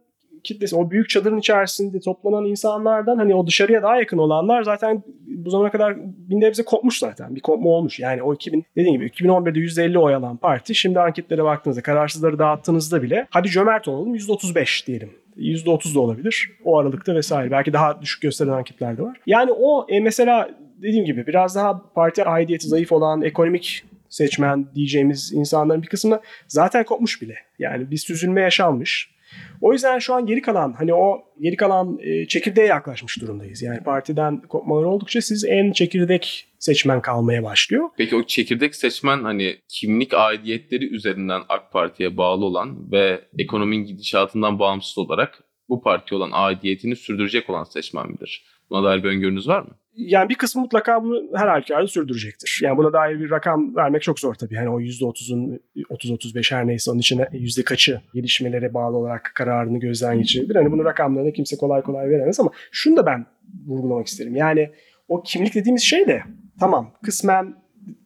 kitlesi, 0.43 0.75
o 0.75 0.91
büyük 0.91 1.09
çadırın 1.09 1.37
içerisinde 1.37 1.99
toplanan 1.99 2.45
insanlardan 2.45 3.17
hani 3.17 3.35
o 3.35 3.47
dışarıya 3.47 3.83
daha 3.83 3.97
yakın 3.97 4.17
olanlar 4.17 4.63
zaten 4.63 5.03
bu 5.27 5.49
zamana 5.49 5.71
kadar 5.71 5.95
bir 5.97 6.35
nebze 6.35 6.63
kopmuş 6.63 6.99
zaten. 6.99 7.35
Bir 7.35 7.41
kopma 7.41 7.69
olmuş. 7.69 7.99
Yani 7.99 8.23
o 8.23 8.33
2000 8.33 8.65
dediğim 8.75 8.95
gibi 8.95 9.07
2011'de 9.07 9.59
%50 9.59 9.97
oy 9.97 10.15
alan 10.15 10.37
parti 10.37 10.75
şimdi 10.75 10.99
anketlere 10.99 11.43
baktığınızda 11.43 11.81
kararsızları 11.81 12.39
dağıttığınızda 12.39 13.01
bile 13.03 13.27
hadi 13.29 13.49
cömert 13.49 13.87
olalım 13.87 14.15
%35 14.15 14.87
diyelim. 14.87 15.11
%30 15.39 15.95
da 15.95 15.99
olabilir. 15.99 16.51
O 16.63 16.79
aralıkta 16.79 17.15
vesaire. 17.15 17.51
Belki 17.51 17.73
daha 17.73 18.01
düşük 18.01 18.21
gösteren 18.21 18.51
anketler 18.51 18.97
de 18.97 19.01
var. 19.01 19.17
Yani 19.25 19.51
o 19.51 19.85
e, 19.89 19.99
mesela 19.99 20.49
dediğim 20.81 21.05
gibi 21.05 21.27
biraz 21.27 21.55
daha 21.55 21.81
parti 21.93 22.23
aidiyeti 22.23 22.67
zayıf 22.67 22.91
olan 22.91 23.21
ekonomik 23.21 23.83
seçmen 24.09 24.65
diyeceğimiz 24.75 25.33
insanların 25.33 25.81
bir 25.81 25.87
kısmı 25.87 26.19
zaten 26.47 26.83
kopmuş 26.83 27.21
bile. 27.21 27.35
Yani 27.59 27.91
bir 27.91 27.97
süzülme 27.97 28.41
yaşanmış. 28.41 29.18
O 29.61 29.73
yüzden 29.73 29.99
şu 29.99 30.13
an 30.13 30.25
geri 30.25 30.41
kalan 30.41 30.73
hani 30.73 30.93
o 30.93 31.23
geri 31.41 31.55
kalan 31.55 31.99
e, 32.01 32.27
çekirdeğe 32.27 32.67
yaklaşmış 32.67 33.21
durumdayız. 33.21 33.61
Yani 33.61 33.79
partiden 33.83 34.41
kopmalar 34.41 34.83
oldukça 34.83 35.21
siz 35.21 35.45
en 35.45 35.71
çekirdek 35.71 36.47
seçmen 36.59 37.01
kalmaya 37.01 37.43
başlıyor. 37.43 37.89
Peki 37.97 38.15
o 38.15 38.23
çekirdek 38.23 38.75
seçmen 38.75 39.23
hani 39.23 39.57
kimlik 39.67 40.13
aidiyetleri 40.13 40.95
üzerinden 40.95 41.41
AK 41.49 41.71
Parti'ye 41.71 42.17
bağlı 42.17 42.45
olan 42.45 42.91
ve 42.91 43.21
ekonominin 43.39 43.85
gidişatından 43.85 44.59
bağımsız 44.59 44.97
olarak 44.97 45.43
bu 45.69 45.81
partiye 45.81 46.17
olan 46.17 46.31
aidiyetini 46.33 46.95
sürdürecek 46.95 47.49
olan 47.49 47.63
seçmen 47.63 48.11
midir? 48.11 48.45
Buna 48.69 48.83
dair 48.83 49.03
bir 49.03 49.09
öngörünüz 49.09 49.47
var 49.47 49.61
mı? 49.61 49.77
Yani 49.99 50.29
bir 50.29 50.35
kısmı 50.35 50.61
mutlaka 50.61 51.03
bunu 51.03 51.29
her 51.35 51.47
halükarda 51.47 51.87
sürdürecektir. 51.87 52.59
Yani 52.63 52.77
buna 52.77 52.93
dair 52.93 53.19
bir 53.19 53.31
rakam 53.31 53.75
vermek 53.75 54.01
çok 54.01 54.19
zor 54.19 54.33
tabii. 54.35 54.55
Yani 54.55 54.69
o 54.69 54.81
%30'un 54.81 55.59
30-35 55.75 56.55
her 56.55 56.67
neyse 56.67 56.91
onun 56.91 56.99
içine 56.99 57.27
yüzde 57.31 57.63
kaçı 57.63 58.01
gelişmelere 58.13 58.73
bağlı 58.73 58.97
olarak 58.97 59.31
kararını 59.35 59.79
gözden 59.79 60.17
geçirebilir. 60.17 60.55
Hani 60.55 60.71
bunun 60.71 60.85
rakamlarını 60.85 61.33
kimse 61.33 61.57
kolay 61.57 61.81
kolay 61.81 62.09
veremez 62.09 62.39
ama 62.39 62.51
şunu 62.71 62.97
da 62.97 63.05
ben 63.05 63.25
vurgulamak 63.67 64.07
isterim. 64.07 64.35
Yani 64.35 64.71
o 65.07 65.23
kimlik 65.23 65.55
dediğimiz 65.55 65.83
şey 65.83 66.07
de 66.07 66.23
tamam 66.59 66.93
kısmen 67.03 67.55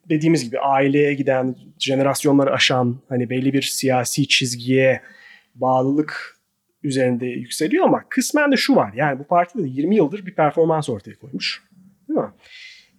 dediğimiz 0.09 0.43
gibi 0.45 0.59
aileye 0.59 1.13
giden, 1.13 1.55
jenerasyonları 1.79 2.51
aşan 2.53 2.97
hani 3.09 3.29
belli 3.29 3.53
bir 3.53 3.61
siyasi 3.61 4.27
çizgiye 4.27 5.01
bağlılık 5.55 6.37
üzerinde 6.83 7.25
yükseliyor 7.25 7.85
ama 7.85 8.03
kısmen 8.09 8.51
de 8.51 8.57
şu 8.57 8.75
var. 8.75 8.93
Yani 8.95 9.19
bu 9.19 9.23
parti 9.23 9.59
de 9.59 9.67
20 9.67 9.95
yıldır 9.95 10.25
bir 10.25 10.35
performans 10.35 10.89
ortaya 10.89 11.15
koymuş. 11.15 11.63
Değil 12.09 12.19
mi? 12.19 12.31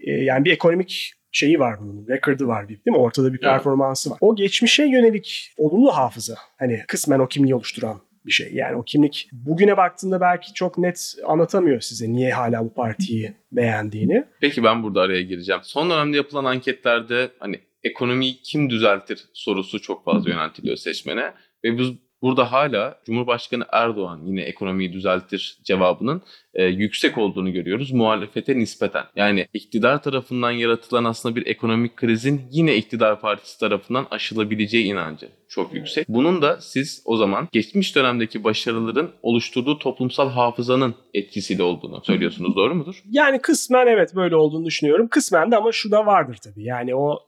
Ee, 0.00 0.10
yani 0.10 0.44
bir 0.44 0.52
ekonomik 0.52 1.12
şeyi 1.32 1.58
var 1.58 1.76
bunun. 1.80 2.06
Record'ı 2.08 2.46
var 2.46 2.68
bir, 2.68 2.68
değil 2.68 2.96
mi? 2.96 2.96
Ortada 2.96 3.32
bir 3.32 3.38
performansı 3.38 4.10
var. 4.10 4.18
O 4.20 4.36
geçmişe 4.36 4.84
yönelik 4.84 5.52
olumlu 5.56 5.96
hafıza. 5.96 6.34
Hani 6.58 6.84
kısmen 6.88 7.18
o 7.18 7.28
kimliği 7.28 7.54
oluşturan 7.54 8.00
bir 8.26 8.32
şey. 8.32 8.50
Yani 8.52 8.76
o 8.76 8.82
kimlik 8.82 9.28
bugüne 9.32 9.76
baktığında 9.76 10.20
belki 10.20 10.54
çok 10.54 10.78
net 10.78 11.14
anlatamıyor 11.26 11.80
size 11.80 12.12
niye 12.12 12.32
hala 12.32 12.64
bu 12.64 12.74
partiyi 12.74 13.34
beğendiğini. 13.52 14.24
Peki 14.40 14.64
ben 14.64 14.82
burada 14.82 15.00
araya 15.00 15.22
gireceğim. 15.22 15.60
Son 15.64 15.90
dönemde 15.90 16.16
yapılan 16.16 16.44
anketlerde 16.44 17.30
hani 17.38 17.60
ekonomiyi 17.82 18.40
kim 18.42 18.70
düzeltir 18.70 19.24
sorusu 19.32 19.82
çok 19.82 20.04
fazla 20.04 20.30
yöneltiliyor 20.30 20.76
seçmene 20.76 21.32
ve 21.64 21.78
biz 21.78 21.90
burada 22.24 22.52
hala 22.52 22.98
Cumhurbaşkanı 23.06 23.64
Erdoğan 23.72 24.20
yine 24.26 24.42
ekonomiyi 24.42 24.92
düzeltir 24.92 25.58
cevabının 25.64 26.22
e, 26.54 26.64
yüksek 26.64 27.18
olduğunu 27.18 27.52
görüyoruz 27.52 27.92
muhalefete 27.92 28.58
nispeten. 28.58 29.04
Yani 29.16 29.46
iktidar 29.54 30.02
tarafından 30.02 30.50
yaratılan 30.50 31.04
aslında 31.04 31.36
bir 31.36 31.46
ekonomik 31.46 31.96
krizin 31.96 32.42
yine 32.50 32.76
iktidar 32.76 33.20
partisi 33.20 33.60
tarafından 33.60 34.06
aşılabileceği 34.10 34.84
inancı 34.84 35.28
çok 35.48 35.74
yüksek. 35.74 36.08
Bunun 36.08 36.42
da 36.42 36.60
siz 36.60 37.02
o 37.04 37.16
zaman 37.16 37.48
geçmiş 37.52 37.96
dönemdeki 37.96 38.44
başarıların 38.44 39.10
oluşturduğu 39.22 39.78
toplumsal 39.78 40.30
hafızanın 40.30 40.94
etkisiyle 41.14 41.62
olduğunu 41.62 42.04
söylüyorsunuz. 42.04 42.56
Doğru 42.56 42.74
mudur? 42.74 43.02
Yani 43.10 43.38
kısmen 43.38 43.86
evet 43.86 44.14
böyle 44.14 44.36
olduğunu 44.36 44.64
düşünüyorum. 44.64 45.08
Kısmen 45.08 45.50
de 45.50 45.56
ama 45.56 45.72
şu 45.72 45.90
da 45.90 46.06
vardır 46.06 46.38
tabii. 46.44 46.64
Yani 46.64 46.94
o 46.94 47.18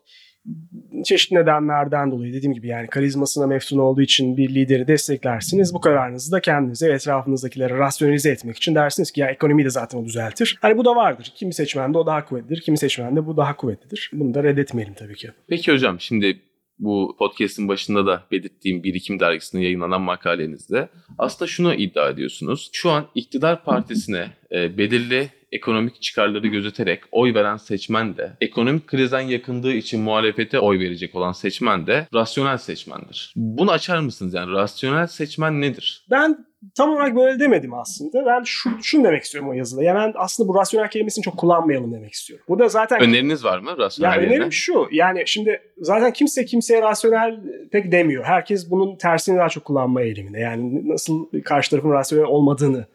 çeşitli 1.04 1.36
nedenlerden 1.36 2.10
dolayı 2.10 2.32
dediğim 2.32 2.54
gibi 2.54 2.68
yani 2.68 2.86
karizmasına 2.86 3.46
meftun 3.46 3.78
olduğu 3.78 4.02
için 4.02 4.36
bir 4.36 4.54
lideri 4.54 4.88
desteklersiniz. 4.88 5.74
Bu 5.74 5.80
kararınızı 5.80 6.32
da 6.32 6.40
kendinize 6.40 6.88
ve 6.88 6.92
etrafınızdakilere 6.92 7.78
rasyonelize 7.78 8.30
etmek 8.30 8.56
için 8.56 8.74
dersiniz 8.74 9.10
ki 9.10 9.20
ya 9.20 9.30
ekonomiyi 9.30 9.64
de 9.64 9.70
zaten 9.70 9.98
o 9.98 10.04
düzeltir. 10.04 10.58
Hani 10.62 10.78
bu 10.78 10.84
da 10.84 10.96
vardır. 10.96 11.32
Kimi 11.36 11.54
seçmende 11.54 11.98
o 11.98 12.06
daha 12.06 12.24
kuvvetlidir. 12.24 12.60
Kimi 12.60 12.78
seçmende 12.78 13.26
bu 13.26 13.36
daha 13.36 13.56
kuvvetlidir. 13.56 14.10
Bunu 14.12 14.34
da 14.34 14.44
reddetmeyelim 14.44 14.94
tabii 14.94 15.14
ki. 15.14 15.30
Peki 15.48 15.72
hocam 15.72 16.00
şimdi 16.00 16.40
bu 16.78 17.16
podcast'in 17.18 17.68
başında 17.68 18.06
da 18.06 18.22
belirttiğim 18.32 18.82
Birikim 18.82 19.20
dergisinde 19.20 19.62
yayınlanan 19.62 20.02
makalenizde 20.02 20.88
aslında 21.18 21.48
şunu 21.48 21.74
iddia 21.74 22.08
ediyorsunuz. 22.08 22.70
Şu 22.72 22.90
an 22.90 23.06
iktidar 23.14 23.64
partisine 23.64 24.26
e, 24.52 24.78
belirli 24.78 25.28
ekonomik 25.56 26.02
çıkarları 26.02 26.46
gözeterek 26.46 27.00
oy 27.12 27.34
veren 27.34 27.56
seçmen 27.56 28.16
de, 28.16 28.32
ekonomik 28.40 28.86
krizden 28.86 29.20
yakındığı 29.20 29.72
için 29.72 30.00
muhalefete 30.00 30.58
oy 30.60 30.78
verecek 30.78 31.14
olan 31.14 31.32
seçmen 31.32 31.86
de 31.86 32.06
rasyonel 32.14 32.58
seçmendir. 32.58 33.32
Bunu 33.36 33.70
açar 33.70 33.98
mısınız 33.98 34.34
yani? 34.34 34.52
Rasyonel 34.52 35.06
seçmen 35.06 35.60
nedir? 35.60 36.06
Ben 36.10 36.46
tam 36.74 36.90
olarak 36.90 37.16
böyle 37.16 37.40
demedim 37.40 37.74
aslında. 37.74 38.26
Ben 38.26 38.42
şu, 38.44 38.70
şunu 38.82 39.04
demek 39.04 39.22
istiyorum 39.22 39.50
o 39.50 39.52
yazıda. 39.52 39.82
Yani 39.82 39.98
ben 39.98 40.12
aslında 40.16 40.48
bu 40.48 40.54
rasyonel 40.54 40.90
kelimesini 40.90 41.22
çok 41.22 41.36
kullanmayalım 41.36 41.94
demek 41.94 42.12
istiyorum. 42.12 42.44
Bu 42.48 42.58
da 42.58 42.68
zaten... 42.68 43.00
Öneriniz 43.00 43.44
var 43.44 43.58
mı 43.58 43.78
rasyonel 43.78 44.14
yerine? 44.14 44.34
önerim 44.34 44.52
şu. 44.52 44.88
Yani 44.92 45.22
şimdi 45.26 45.60
zaten 45.78 46.12
kimse 46.12 46.44
kimseye 46.44 46.82
rasyonel 46.82 47.40
pek 47.72 47.92
demiyor. 47.92 48.24
Herkes 48.24 48.70
bunun 48.70 48.96
tersini 48.96 49.38
daha 49.38 49.48
çok 49.48 49.64
kullanma 49.64 50.02
eğiliminde. 50.02 50.38
Yani 50.38 50.88
nasıl 50.88 51.26
karşı 51.44 51.70
tarafın 51.70 51.92
rasyonel 51.92 52.26
olmadığını 52.26 52.86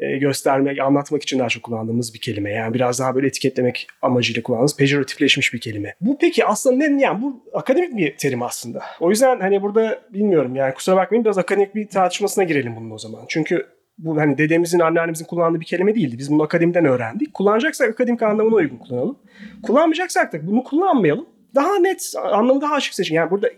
e, 0.00 0.18
göstermek, 0.18 0.80
anlatmak 0.80 1.22
için 1.22 1.38
daha 1.38 1.48
çok 1.48 1.62
kullandığımız 1.62 2.14
bir 2.14 2.20
kelime. 2.20 2.52
Yani 2.52 2.74
biraz 2.74 3.00
daha 3.00 3.14
böyle 3.14 3.26
etiketlemek 3.26 3.86
amacıyla 4.02 4.42
kullandığımız 4.42 4.76
pejoratifleşmiş 4.76 5.54
bir 5.54 5.60
kelime. 5.60 5.94
Bu 6.00 6.18
peki 6.20 6.44
aslında 6.44 6.86
ne? 6.86 7.02
Yani 7.02 7.22
bu 7.22 7.44
akademik 7.54 7.96
bir 7.96 8.16
terim 8.16 8.42
aslında. 8.42 8.82
O 9.00 9.10
yüzden 9.10 9.40
hani 9.40 9.62
burada 9.62 10.00
bilmiyorum 10.12 10.54
yani 10.54 10.74
kusura 10.74 10.96
bakmayın 10.96 11.24
biraz 11.24 11.38
akademik 11.38 11.74
bir 11.74 11.88
tartışmasına 11.88 12.44
girelim 12.44 12.76
bunun 12.76 12.90
o 12.90 12.98
zaman. 12.98 13.24
Çünkü 13.28 13.66
bu 13.98 14.16
hani 14.16 14.38
dedemizin, 14.38 14.80
anneannemizin 14.80 15.24
kullandığı 15.24 15.60
bir 15.60 15.66
kelime 15.66 15.94
değildi. 15.94 16.18
Biz 16.18 16.30
bunu 16.30 16.42
akademiden 16.42 16.84
öğrendik. 16.84 17.34
Kullanacaksak 17.34 17.90
akademik 17.90 18.22
anlamına 18.22 18.54
uygun 18.54 18.76
kullanalım. 18.76 19.18
Kullanmayacaksak 19.62 20.32
da 20.32 20.46
bunu 20.46 20.64
kullanmayalım. 20.64 21.26
Daha 21.54 21.78
net, 21.78 22.12
anlamı 22.32 22.60
daha 22.60 22.74
açık 22.74 22.94
seçin. 22.94 23.14
Yani 23.14 23.30
burada 23.30 23.50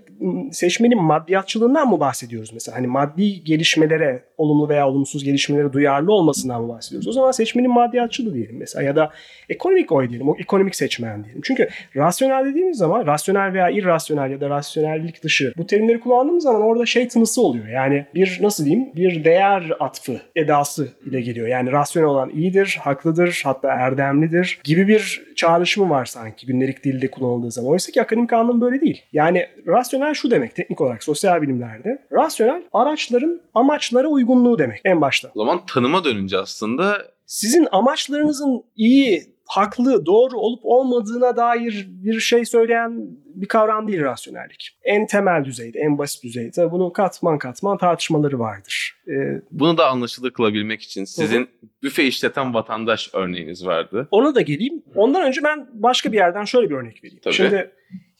seçmenin 0.52 1.02
maddiyatçılığından 1.02 1.88
mı 1.88 2.00
bahsediyoruz 2.00 2.52
mesela? 2.52 2.78
Hani 2.78 2.86
maddi 2.86 3.44
gelişmelere, 3.44 4.24
olumlu 4.42 4.68
veya 4.68 4.88
olumsuz 4.88 5.24
gelişmelere 5.24 5.72
duyarlı 5.72 6.12
olmasından 6.12 6.68
bahsediyoruz? 6.68 7.08
O 7.08 7.12
zaman 7.12 7.30
seçmenin 7.30 7.70
maddiyatçılığı 7.70 8.34
diyelim 8.34 8.56
mesela 8.58 8.82
ya 8.82 8.96
da 8.96 9.10
ekonomik 9.48 9.92
oy 9.92 10.08
diyelim, 10.08 10.28
o 10.28 10.36
ekonomik 10.38 10.76
seçmen 10.76 11.24
diyelim. 11.24 11.40
Çünkü 11.44 11.68
rasyonel 11.96 12.44
dediğimiz 12.44 12.78
zaman 12.78 13.06
rasyonel 13.06 13.52
veya 13.52 13.70
irrasyonel 13.70 14.30
ya 14.30 14.40
da 14.40 14.50
rasyonellik 14.50 15.22
dışı 15.22 15.52
bu 15.56 15.66
terimleri 15.66 16.00
kullandığımız 16.00 16.42
zaman 16.42 16.62
orada 16.62 16.86
şey 16.86 17.08
tınısı 17.08 17.42
oluyor. 17.42 17.66
Yani 17.66 18.06
bir 18.14 18.38
nasıl 18.42 18.64
diyeyim 18.64 18.88
bir 18.96 19.24
değer 19.24 19.72
atfı 19.80 20.20
edası 20.36 20.88
ile 21.06 21.20
geliyor. 21.20 21.48
Yani 21.48 21.72
rasyonel 21.72 22.08
olan 22.08 22.30
iyidir, 22.30 22.78
haklıdır, 22.82 23.40
hatta 23.44 23.68
erdemlidir 23.68 24.60
gibi 24.64 24.88
bir 24.88 25.22
çağrışımı 25.36 25.90
var 25.90 26.04
sanki 26.04 26.46
gündelik 26.46 26.84
dilde 26.84 27.10
kullanıldığı 27.10 27.50
zaman. 27.50 27.70
Oysa 27.70 27.92
ki 27.92 28.02
akademik 28.02 28.32
anlamı 28.32 28.60
böyle 28.60 28.80
değil. 28.80 29.02
Yani 29.12 29.46
rasyonel 29.66 30.14
şu 30.14 30.30
demek 30.30 30.54
teknik 30.54 30.80
olarak 30.80 31.04
sosyal 31.04 31.42
bilimlerde. 31.42 31.98
Rasyonel 32.12 32.62
araçların 32.72 33.40
amaçlara 33.54 34.08
uygunluğu 34.32 34.58
demek 34.58 34.80
en 34.84 35.00
başta. 35.00 35.30
O 35.34 35.40
zaman 35.40 35.66
tanıma 35.66 36.04
dönünce 36.04 36.38
aslında 36.38 37.12
Sizin 37.26 37.68
amaçlarınızın 37.72 38.64
iyi, 38.76 39.22
haklı, 39.46 40.06
doğru 40.06 40.38
olup 40.38 40.60
olmadığına 40.62 41.36
dair 41.36 41.86
bir 41.88 42.20
şey 42.20 42.44
söyleyen 42.44 43.06
bir 43.34 43.46
kavram 43.46 43.88
değil 43.88 44.00
rasyonellik. 44.00 44.78
En 44.84 45.06
temel 45.06 45.44
düzeyde, 45.44 45.78
en 45.78 45.98
basit 45.98 46.24
düzeyde 46.24 46.72
bunun 46.72 46.90
katman 46.90 47.38
katman 47.38 47.78
tartışmaları 47.78 48.38
vardır. 48.38 48.94
Ee, 49.08 49.42
bunu 49.50 49.78
da 49.78 49.88
anlaşılır 49.88 50.30
kılabilmek 50.30 50.82
için 50.82 51.04
sizin 51.04 51.48
büfe 51.82 52.04
işleten 52.04 52.54
vatandaş 52.54 53.10
örneğiniz 53.12 53.66
vardı. 53.66 54.08
ona 54.10 54.34
da 54.34 54.40
geleyim. 54.40 54.82
Ondan 54.94 55.22
önce 55.22 55.40
ben 55.44 55.68
başka 55.72 56.12
bir 56.12 56.16
yerden 56.16 56.44
şöyle 56.44 56.70
bir 56.70 56.74
örnek 56.74 57.04
vereyim. 57.04 57.20
Tabii. 57.24 57.34
Şimdi 57.34 57.70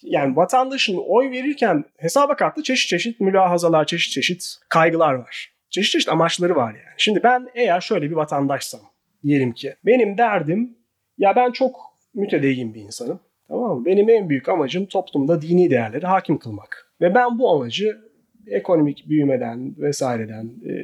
yani 0.03 0.37
vatandaşın 0.37 0.97
oy 1.07 1.31
verirken 1.31 1.85
hesaba 1.97 2.37
katlı 2.37 2.63
çeşit 2.63 2.89
çeşit 2.89 3.21
mülahazalar, 3.21 3.87
çeşit 3.87 4.13
çeşit 4.13 4.57
kaygılar 4.69 5.15
var. 5.15 5.53
Çeşit 5.73 5.93
çeşit 5.93 6.09
amaçları 6.09 6.57
var 6.57 6.73
yani. 6.73 6.95
Şimdi 6.97 7.23
ben 7.23 7.49
eğer 7.55 7.81
şöyle 7.81 8.11
bir 8.11 8.17
vatandaşsam 8.17 8.81
diyelim 9.23 9.53
ki 9.53 9.75
benim 9.87 10.19
derdim 10.19 10.79
ya 11.19 11.37
ben 11.37 11.53
çok 11.53 11.77
mütedeyyin 12.15 12.75
bir 12.75 12.81
insanım. 12.81 13.21
Tamam 13.49 13.79
mı? 13.79 13.85
Benim 13.85 14.09
en 14.09 14.29
büyük 14.29 14.49
amacım 14.49 14.87
toplumda 14.87 15.43
dini 15.43 15.71
değerleri 15.71 16.07
hakim 16.07 16.39
kılmak. 16.39 16.93
Ve 17.01 17.15
ben 17.15 17.39
bu 17.39 17.51
amacı 17.51 17.99
ekonomik 18.47 19.09
büyümeden 19.09 19.75
vesaireden 19.79 20.45
e, 20.45 20.75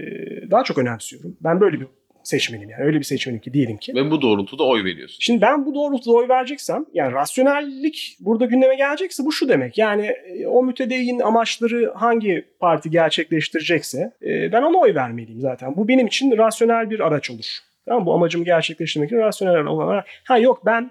daha 0.50 0.64
çok 0.64 0.78
önemsiyorum. 0.78 1.37
Ben 1.40 1.61
böyle 1.61 1.80
bir 1.80 1.87
seçmenim 2.28 2.70
yani. 2.70 2.85
Öyle 2.85 2.99
bir 2.99 3.04
seçmenim 3.04 3.40
ki 3.40 3.52
diyelim 3.52 3.76
ki. 3.76 3.94
Ve 3.94 4.11
bu 4.11 4.23
doğrultuda 4.23 4.64
oy 4.64 4.85
veriyorsunuz. 4.85 5.18
Şimdi 5.20 5.40
ben 5.40 5.66
bu 5.66 5.75
doğrultuda 5.75 6.14
oy 6.14 6.28
vereceksem 6.28 6.87
yani 6.94 7.12
rasyonellik 7.12 8.16
burada 8.20 8.44
gündeme 8.44 8.75
gelecekse 8.75 9.25
bu 9.25 9.32
şu 9.32 9.49
demek. 9.49 9.78
Yani 9.78 10.06
e, 10.06 10.47
o 10.47 10.62
mütedeyyin 10.62 11.20
amaçları 11.20 11.92
hangi 11.94 12.44
parti 12.61 12.90
gerçekleştirecekse 12.90 14.12
e, 14.23 14.52
ben 14.52 14.62
ona 14.62 14.78
oy 14.78 14.94
vermeliyim 14.94 15.40
zaten. 15.40 15.76
Bu 15.76 15.88
benim 15.88 16.06
için 16.06 16.38
rasyonel 16.38 16.90
bir 16.90 17.00
araç 17.00 17.30
olur. 17.30 17.58
Tamam? 17.87 18.06
Bu 18.06 18.14
amacımı 18.14 18.45
gerçekleştirmek 18.45 19.08
için 19.10 19.19
rasyonel 19.19 19.67
olarak. 19.67 20.06
Ha 20.25 20.38
yok 20.38 20.62
ben 20.67 20.91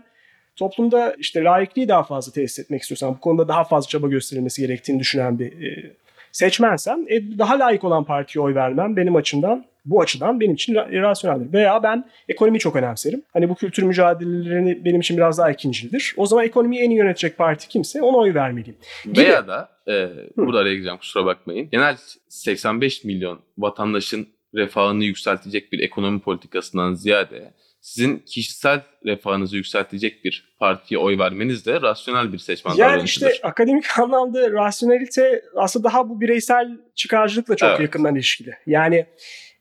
toplumda 0.55 1.15
işte 1.19 1.43
laikliği 1.43 1.87
daha 1.87 2.03
fazla 2.03 2.31
tesis 2.31 2.59
etmek 2.59 2.81
istiyorsam 2.81 3.15
bu 3.15 3.19
konuda 3.19 3.47
daha 3.47 3.63
fazla 3.63 3.87
çaba 3.87 4.07
gösterilmesi 4.07 4.61
gerektiğini 4.61 4.99
düşünen 4.99 5.39
bir 5.39 5.51
e, 5.51 5.91
seçmensem 6.31 7.05
e, 7.07 7.37
daha 7.37 7.59
layık 7.59 7.83
olan 7.83 8.03
partiye 8.03 8.43
oy 8.43 8.55
vermem 8.55 8.95
benim 8.95 9.15
açımdan 9.15 9.65
bu 9.87 10.01
açıdan 10.01 10.39
benim 10.39 10.53
için 10.53 10.73
ra- 10.73 11.01
rasyoneldir. 11.01 11.53
Veya 11.53 11.83
ben 11.83 12.05
ekonomiyi 12.29 12.59
çok 12.59 12.75
önemserim. 12.75 13.21
Hani 13.33 13.49
bu 13.49 13.55
kültür 13.55 13.83
mücadelelerini 13.83 14.85
benim 14.85 14.99
için 15.01 15.17
biraz 15.17 15.37
daha 15.37 15.51
ikincildir. 15.51 16.13
O 16.17 16.25
zaman 16.25 16.45
ekonomiyi 16.45 16.81
en 16.81 16.89
iyi 16.89 16.97
yönetecek 16.97 17.37
parti 17.37 17.67
kimse 17.67 18.01
ona 18.01 18.17
oy 18.17 18.33
vermeliyim. 18.33 18.77
Gibi. 19.05 19.19
Veya 19.19 19.47
da 19.47 19.69
e, 19.87 20.09
burada 20.37 20.59
araya 20.59 20.73
gireceğim 20.73 20.97
kusura 20.97 21.25
bakmayın. 21.25 21.69
Genel 21.71 21.97
85 22.29 23.03
milyon 23.03 23.39
vatandaşın 23.57 24.27
refahını 24.55 25.03
yükseltecek 25.03 25.71
bir 25.71 25.79
ekonomi 25.79 26.19
politikasından 26.19 26.93
ziyade 26.93 27.53
sizin 27.81 28.19
kişisel 28.19 28.81
refahınızı 29.05 29.55
yükseltecek 29.55 30.23
bir 30.25 30.55
partiye 30.59 30.99
oy 30.99 31.17
vermeniz 31.17 31.65
de 31.65 31.81
rasyonel 31.81 32.33
bir 32.33 32.37
seçmen 32.37 32.73
Yani 32.75 32.93
davranışıdır. 32.93 33.31
işte 33.31 33.47
akademik 33.47 33.85
anlamda 33.99 34.51
rasyonelite 34.51 35.41
aslında 35.55 35.83
daha 35.89 36.09
bu 36.09 36.21
bireysel 36.21 36.77
çıkarcılıkla 36.95 37.55
çok 37.55 37.69
Evet. 37.69 37.79
yakından 37.79 38.15
ilişkili. 38.15 38.53
Yani 38.67 39.05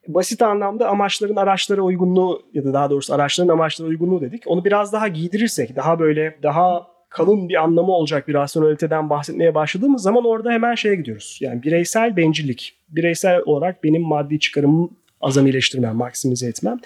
basit 0.09 0.43
anlamda 0.43 0.89
amaçların 0.89 1.37
araçlara 1.37 1.83
uygunluğu 1.83 2.43
ya 2.55 2.65
da 2.65 2.73
daha 2.73 2.91
doğrusu 2.91 3.15
araçların 3.15 3.49
amaçlara 3.49 3.89
uygunluğu 3.89 4.21
dedik. 4.21 4.43
Onu 4.47 4.65
biraz 4.65 4.93
daha 4.93 5.09
giydirirsek, 5.09 5.77
daha 5.77 5.99
böyle 5.99 6.39
daha 6.43 6.87
kalın 7.09 7.49
bir 7.49 7.63
anlamı 7.63 7.93
olacak 7.93 8.29
bir 8.29 8.35
rasyoneliteden 8.35 9.11
bahsetmeye 9.11 9.55
başladığımız 9.55 10.03
zaman 10.03 10.25
orada 10.25 10.51
hemen 10.51 10.75
şeye 10.75 10.95
gidiyoruz. 10.95 11.39
Yani 11.41 11.63
bireysel 11.63 12.17
bencillik. 12.17 12.75
Bireysel 12.89 13.43
olarak 13.47 13.85
benim 13.85 14.03
maddi 14.03 14.41
çıkarımı 14.41 14.89
azamileştirmem, 15.21 15.97
maksimize 15.97 16.47
etmem. 16.47 16.79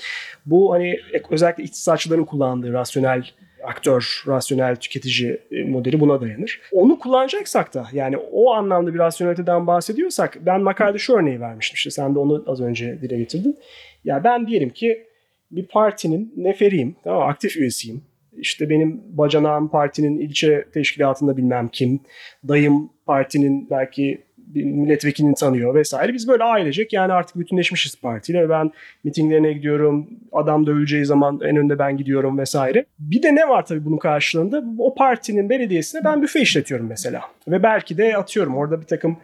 Bu 0.46 0.72
hani 0.72 0.96
özellikle 1.30 1.64
iktisatçıların 1.64 2.24
kullandığı 2.24 2.72
rasyonel 2.72 3.24
aktör, 3.64 4.23
rasyonel 4.27 4.77
tüketici 4.77 5.40
e, 5.51 5.64
modeli 5.64 6.01
buna 6.01 6.20
dayanır. 6.20 6.61
Onu 6.73 6.99
kullanacaksak 6.99 7.75
da 7.75 7.87
yani 7.92 8.16
o 8.16 8.53
anlamda 8.53 8.94
bir 8.94 8.99
rasyoneliteden 8.99 9.66
bahsediyorsak 9.66 10.38
ben 10.46 10.61
makalede 10.61 10.99
şu 10.99 11.16
örneği 11.16 11.40
vermiştim 11.40 11.75
işte 11.75 11.90
sen 11.90 12.14
de 12.14 12.18
onu 12.18 12.44
az 12.46 12.61
önce 12.61 13.03
dile 13.03 13.18
getirdin. 13.18 13.59
Ya 14.05 14.25
ben 14.25 14.46
diyelim 14.46 14.70
ki 14.70 15.07
bir 15.51 15.66
partinin 15.66 16.35
neferiyim, 16.37 16.96
tamam 17.05 17.29
aktif 17.29 17.57
üyesiyim. 17.57 18.03
İşte 18.33 18.70
benim 18.70 19.03
bacanağım 19.05 19.68
partinin 19.68 20.18
ilçe 20.18 20.64
teşkilatında 20.75 21.37
bilmem 21.37 21.68
kim, 21.68 22.01
dayım 22.49 22.90
partinin 23.07 23.70
belki 23.70 24.23
bir 24.55 24.65
milletvekilini 24.65 25.35
tanıyor 25.35 25.75
vesaire. 25.75 26.15
Biz 26.15 26.29
böyle 26.29 26.45
ailecek 26.45 26.93
yani 26.93 27.13
artık 27.13 27.39
bütünleşmişiz 27.39 28.01
partiyle. 28.01 28.49
Ben 28.49 28.73
mitinglerine 29.05 29.53
gidiyorum. 29.53 30.11
Adam 30.33 30.67
dövüleceği 30.67 31.05
zaman 31.05 31.41
en 31.45 31.57
önde 31.57 31.79
ben 31.79 31.97
gidiyorum 31.97 32.39
vesaire. 32.39 32.85
Bir 32.99 33.23
de 33.23 33.35
ne 33.35 33.49
var 33.49 33.67
tabii 33.67 33.85
bunun 33.85 33.99
karşılığında? 33.99 34.65
O 34.79 34.95
partinin 34.95 35.51
belediyesine 35.51 36.05
ben 36.05 36.23
büfe 36.23 36.41
işletiyorum 36.41 36.87
mesela. 36.87 37.23
Ve 37.49 37.63
belki 37.63 37.99
de 37.99 38.17
atıyorum 38.17 38.57
orada 38.57 38.81
bir 38.81 38.87
takım 38.87 39.17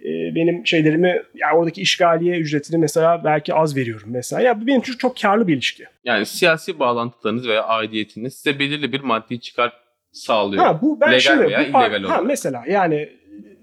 e, 0.00 0.34
benim 0.34 0.66
şeylerimi 0.66 1.22
yani 1.34 1.56
oradaki 1.56 1.82
işgaliye 1.82 2.38
ücretini 2.38 2.78
mesela 2.78 3.24
belki 3.24 3.54
az 3.54 3.76
veriyorum 3.76 4.08
mesela. 4.10 4.42
Ya 4.42 4.60
bu 4.60 4.66
benim 4.66 4.80
için 4.80 4.92
çok 4.92 5.20
karlı 5.20 5.48
bir 5.48 5.54
ilişki. 5.54 5.84
Yani 6.04 6.26
siyasi 6.26 6.78
bağlantılarınız 6.78 7.48
veya 7.48 7.62
aidiyetiniz 7.62 8.34
size 8.34 8.58
belirli 8.58 8.92
bir 8.92 9.00
maddi 9.00 9.40
çıkar 9.40 9.72
sağlıyor. 10.12 10.64
Ha 10.64 10.82
bu 10.82 11.00
ben 11.00 11.08
Legal 11.08 11.20
şimdi 11.20 11.44
veya 11.44 11.58
bu 11.58 11.62
illegal 11.62 12.04
ha 12.04 12.20
mesela 12.20 12.64
yani 12.68 13.08